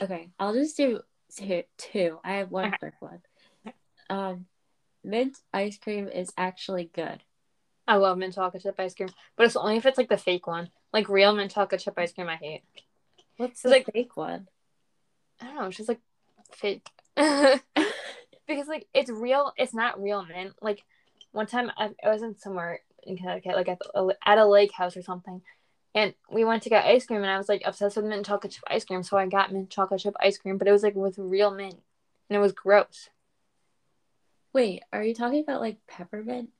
okay, 0.00 0.30
I'll 0.38 0.52
just 0.52 0.76
do 0.76 1.00
two. 1.36 1.62
two. 1.78 2.18
I 2.24 2.34
have 2.34 2.50
one 2.50 2.72
quick 2.78 2.94
one. 3.00 3.20
Um, 4.10 4.46
mint 5.04 5.38
ice 5.52 5.78
cream 5.78 6.08
is 6.08 6.32
actually 6.36 6.90
good. 6.94 7.22
I 7.88 7.96
love 7.96 8.18
mint 8.18 8.34
chocolate 8.34 8.62
chip 8.62 8.76
ice 8.78 8.94
cream, 8.94 9.08
but 9.36 9.46
it's 9.46 9.56
only 9.56 9.76
if 9.76 9.86
it's 9.86 9.98
like 9.98 10.08
the 10.08 10.16
fake 10.16 10.46
one. 10.46 10.70
Like 10.92 11.08
real 11.08 11.34
mint 11.34 11.50
chocolate 11.50 11.80
chip 11.80 11.94
ice 11.98 12.12
cream, 12.12 12.28
I 12.28 12.36
hate. 12.36 12.62
What's 13.36 13.52
It's 13.52 13.62
the 13.62 13.68
like- 13.70 13.90
fake 13.92 14.16
one? 14.16 14.48
I 15.40 15.46
don't 15.46 15.56
know. 15.56 15.66
It's 15.66 15.76
just 15.76 15.88
like 15.88 16.00
fake. 16.52 16.86
because 17.16 18.68
like 18.68 18.86
it's 18.94 19.10
real. 19.10 19.52
It's 19.56 19.74
not 19.74 20.00
real 20.00 20.24
mint. 20.24 20.52
Like 20.60 20.84
one 21.32 21.46
time 21.46 21.70
I, 21.76 21.90
I 22.04 22.10
was 22.10 22.22
in 22.22 22.38
somewhere 22.38 22.80
in 23.02 23.16
Connecticut, 23.16 23.56
like 23.56 23.68
at, 23.68 23.78
the, 23.80 24.16
at 24.24 24.38
a 24.38 24.46
lake 24.46 24.72
house 24.72 24.96
or 24.96 25.02
something, 25.02 25.42
and 25.94 26.14
we 26.30 26.44
went 26.44 26.62
to 26.64 26.68
get 26.70 26.84
ice 26.84 27.06
cream, 27.06 27.22
and 27.22 27.30
I 27.30 27.38
was 27.38 27.48
like 27.48 27.62
obsessed 27.64 27.96
with 27.96 28.04
mint 28.06 28.26
chocolate 28.26 28.52
chip 28.52 28.64
ice 28.68 28.84
cream, 28.84 29.02
so 29.02 29.16
I 29.16 29.26
got 29.26 29.52
mint 29.52 29.70
chocolate 29.70 30.00
chip 30.00 30.14
ice 30.20 30.38
cream, 30.38 30.58
but 30.58 30.66
it 30.68 30.72
was 30.72 30.82
like 30.82 30.94
with 30.94 31.18
real 31.18 31.50
mint, 31.50 31.80
and 32.28 32.36
it 32.36 32.40
was 32.40 32.52
gross. 32.52 33.10
Wait, 34.52 34.82
are 34.92 35.02
you 35.02 35.14
talking 35.14 35.40
about 35.40 35.60
like 35.60 35.78
peppermint? 35.86 36.50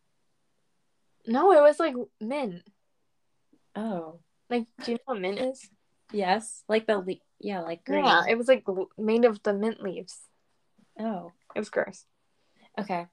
No, 1.27 1.53
it 1.53 1.61
was 1.63 1.79
like 1.79 1.95
mint. 2.21 2.63
Oh, 3.77 4.19
Like, 4.51 4.67
do 4.85 4.93
you 4.93 4.97
know 4.99 5.03
what 5.15 5.21
mint 5.21 5.39
is? 5.39 5.71
yes, 6.13 6.63
like 6.69 6.87
the 6.87 6.99
le- 6.99 7.15
yeah, 7.41 7.61
like 7.61 7.85
green. 7.85 8.05
Yeah, 8.05 8.23
it 8.29 8.37
was 8.37 8.49
like 8.49 8.65
made 8.99 9.25
of 9.25 9.43
the 9.43 9.53
mint 9.55 9.83
leaves. 9.83 10.19
Oh, 10.99 11.33
It 11.55 11.59
was 11.59 11.71
gross. 11.71 12.05
okay. 12.79 13.07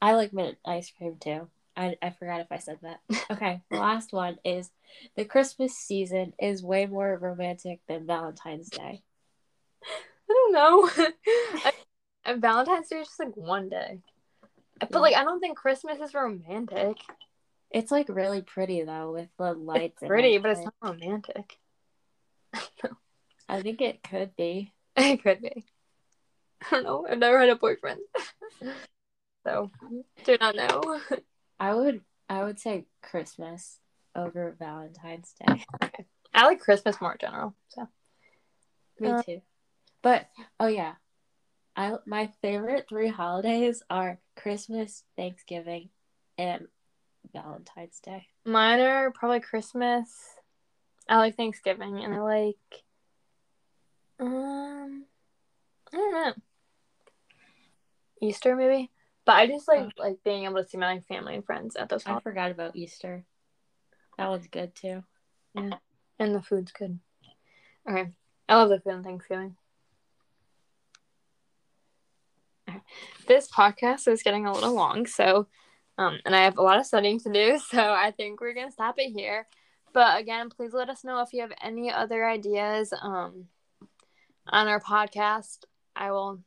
I 0.00 0.14
like 0.14 0.32
mint 0.32 0.56
ice 0.64 0.90
cream 0.96 1.16
too. 1.20 1.48
I, 1.76 1.96
I 2.02 2.10
forgot 2.10 2.40
if 2.40 2.48
I 2.50 2.58
said 2.58 2.78
that. 2.82 3.00
Okay, 3.30 3.62
the 3.70 3.78
last 3.78 4.12
one 4.12 4.38
is 4.44 4.70
the 5.16 5.24
Christmas 5.24 5.76
season 5.76 6.32
is 6.38 6.62
way 6.62 6.86
more 6.86 7.16
romantic 7.20 7.80
than 7.86 8.06
Valentine's 8.06 8.68
Day. 8.68 9.02
I 9.84 10.32
don't 10.32 10.52
know. 10.52 10.90
I, 11.64 11.72
and 12.24 12.42
Valentine's 12.42 12.88
Day 12.88 12.96
is 12.96 13.06
just 13.06 13.20
like 13.20 13.36
one 13.36 13.68
day. 13.68 14.00
But 14.80 15.00
like 15.00 15.14
I 15.14 15.24
don't 15.24 15.40
think 15.40 15.56
Christmas 15.56 16.00
is 16.00 16.14
romantic. 16.14 16.96
It's 17.70 17.92
like 17.92 18.08
really 18.08 18.42
pretty 18.42 18.82
though 18.82 19.12
with 19.12 19.28
the 19.38 19.52
lights. 19.52 19.94
It's 19.94 20.02
and 20.02 20.08
pretty, 20.08 20.38
but 20.38 20.50
it's 20.52 20.64
not 20.64 20.74
romantic. 20.82 21.58
I 23.48 23.62
think 23.62 23.80
it 23.80 24.02
could 24.02 24.34
be. 24.36 24.72
It 24.96 25.22
could 25.22 25.40
be. 25.40 25.64
I 26.62 26.70
don't 26.70 26.84
know. 26.84 27.06
I've 27.08 27.18
never 27.18 27.38
had 27.38 27.48
a 27.48 27.56
boyfriend. 27.56 28.00
so 29.44 29.70
do 30.24 30.36
not 30.40 30.56
know. 30.56 31.00
I 31.60 31.74
would 31.74 32.00
I 32.28 32.42
would 32.42 32.58
say 32.58 32.86
Christmas 33.02 33.78
over 34.16 34.56
Valentine's 34.58 35.34
Day. 35.46 35.64
I 36.34 36.46
like 36.46 36.60
Christmas 36.60 37.00
more 37.00 37.12
in 37.12 37.18
general. 37.20 37.54
So 37.68 37.86
Me 38.98 39.10
Uh, 39.10 39.22
too. 39.22 39.40
But 40.02 40.28
oh 40.58 40.66
yeah, 40.68 40.94
I 41.76 41.96
my 42.06 42.30
favorite 42.40 42.86
three 42.88 43.08
holidays 43.08 43.82
are 43.90 44.18
Christmas, 44.36 45.04
Thanksgiving, 45.16 45.90
and 46.38 46.66
Valentine's 47.32 48.00
Day. 48.00 48.26
mine 48.44 48.80
are 48.80 49.10
probably 49.10 49.40
Christmas. 49.40 50.08
I 51.08 51.18
like 51.18 51.36
Thanksgiving 51.36 52.02
and 52.02 52.14
I 52.14 52.20
like 52.20 52.84
um 54.18 55.04
I 55.92 55.96
don't 55.96 56.12
know. 56.12 56.32
Easter 58.22 58.54
maybe. 58.56 58.90
But 59.24 59.32
I 59.36 59.46
just 59.46 59.68
like 59.68 59.92
like 59.98 60.18
being 60.24 60.44
able 60.44 60.62
to 60.62 60.68
see 60.68 60.78
my 60.78 61.00
family 61.00 61.34
and 61.34 61.44
friends 61.44 61.76
at 61.76 61.88
those 61.88 62.04
I 62.04 62.10
holidays. 62.10 62.24
forgot 62.24 62.50
about 62.50 62.76
Easter. 62.76 63.24
That 64.18 64.28
was 64.28 64.46
good 64.46 64.74
too. 64.74 65.04
Yeah, 65.54 65.74
and 66.18 66.34
the 66.34 66.42
food's 66.42 66.72
good. 66.72 66.98
Okay. 67.88 68.10
I 68.48 68.56
love 68.56 68.68
the 68.68 68.80
food 68.80 68.94
on 68.94 69.04
Thanksgiving. 69.04 69.56
This 73.26 73.48
podcast 73.48 74.08
is 74.08 74.22
getting 74.22 74.46
a 74.46 74.52
little 74.52 74.74
long, 74.74 75.06
so 75.06 75.46
um 75.98 76.18
and 76.24 76.34
I 76.34 76.42
have 76.42 76.58
a 76.58 76.62
lot 76.62 76.78
of 76.78 76.86
studying 76.86 77.20
to 77.20 77.32
do, 77.32 77.58
so 77.70 77.92
I 77.92 78.12
think 78.12 78.40
we're 78.40 78.54
gonna 78.54 78.72
stop 78.72 78.96
it 78.98 79.12
here. 79.12 79.46
But 79.92 80.20
again, 80.20 80.50
please 80.50 80.72
let 80.72 80.88
us 80.88 81.04
know 81.04 81.20
if 81.20 81.32
you 81.32 81.42
have 81.42 81.52
any 81.62 81.92
other 81.92 82.28
ideas 82.28 82.92
um 83.02 83.46
on 84.48 84.68
our 84.68 84.80
podcast. 84.80 85.64
I 85.94 86.10
will 86.12 86.40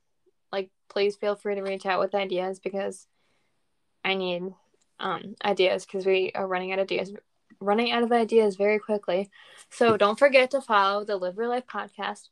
like 0.54 0.70
please 0.90 1.18
feel 1.18 1.36
free 1.36 1.56
to 1.56 1.62
reach 1.64 1.86
out 1.86 2.00
with 2.00 2.16
ideas 2.16 2.60
because 2.60 3.08
I 4.06 4.14
need 4.14 4.44
um 5.00 5.36
ideas 5.44 5.86
because 5.86 6.06
we 6.06 6.32
are 6.36 6.48
running 6.48 6.72
out 6.72 6.80
of 6.80 6.84
ideas 6.84 7.12
running 7.60 7.92
out 7.92 8.04
of 8.04 8.12
ideas 8.12 8.56
very 8.56 8.80
quickly. 8.80 9.30
So 9.70 9.98
don't 9.98 10.20
forget 10.20 10.52
to 10.52 10.62
follow 10.62 11.04
the 11.04 11.18
Live 11.18 11.36
Your 11.36 11.48
Life 11.48 11.66
podcast. 11.66 12.30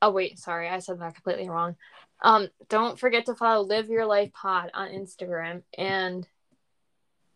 Oh 0.00 0.10
wait, 0.10 0.38
sorry, 0.38 0.68
I 0.68 0.78
said 0.78 1.00
that 1.00 1.14
completely 1.14 1.48
wrong. 1.48 1.76
Um, 2.22 2.48
don't 2.68 2.98
forget 2.98 3.26
to 3.26 3.34
follow 3.34 3.62
Live 3.64 3.88
Your 3.88 4.06
Life 4.06 4.32
Pod 4.32 4.70
on 4.72 4.88
Instagram 4.88 5.62
and 5.76 6.26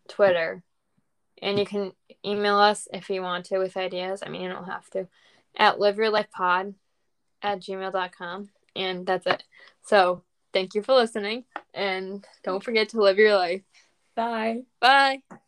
Twitter. 0.07 0.63
And 1.41 1.59
you 1.59 1.65
can 1.65 1.91
email 2.23 2.57
us 2.57 2.87
if 2.93 3.09
you 3.09 3.21
want 3.21 3.45
to 3.47 3.57
with 3.57 3.75
ideas. 3.75 4.23
I 4.25 4.29
mean 4.29 4.41
you 4.41 4.49
don't 4.49 4.65
have 4.65 4.89
to. 4.91 5.07
At 5.57 5.79
live 5.79 5.97
your 5.97 6.09
life 6.09 6.29
pod 6.31 6.75
at 7.41 7.59
gmail.com. 7.61 8.49
And 8.75 9.05
that's 9.05 9.25
it. 9.27 9.43
So 9.83 10.23
thank 10.53 10.75
you 10.75 10.83
for 10.83 10.93
listening 10.95 11.45
and 11.73 12.25
don't 12.43 12.63
forget 12.63 12.89
to 12.89 13.01
live 13.01 13.17
your 13.17 13.35
life. 13.35 13.61
Bye. 14.15 14.63
Bye. 14.79 15.39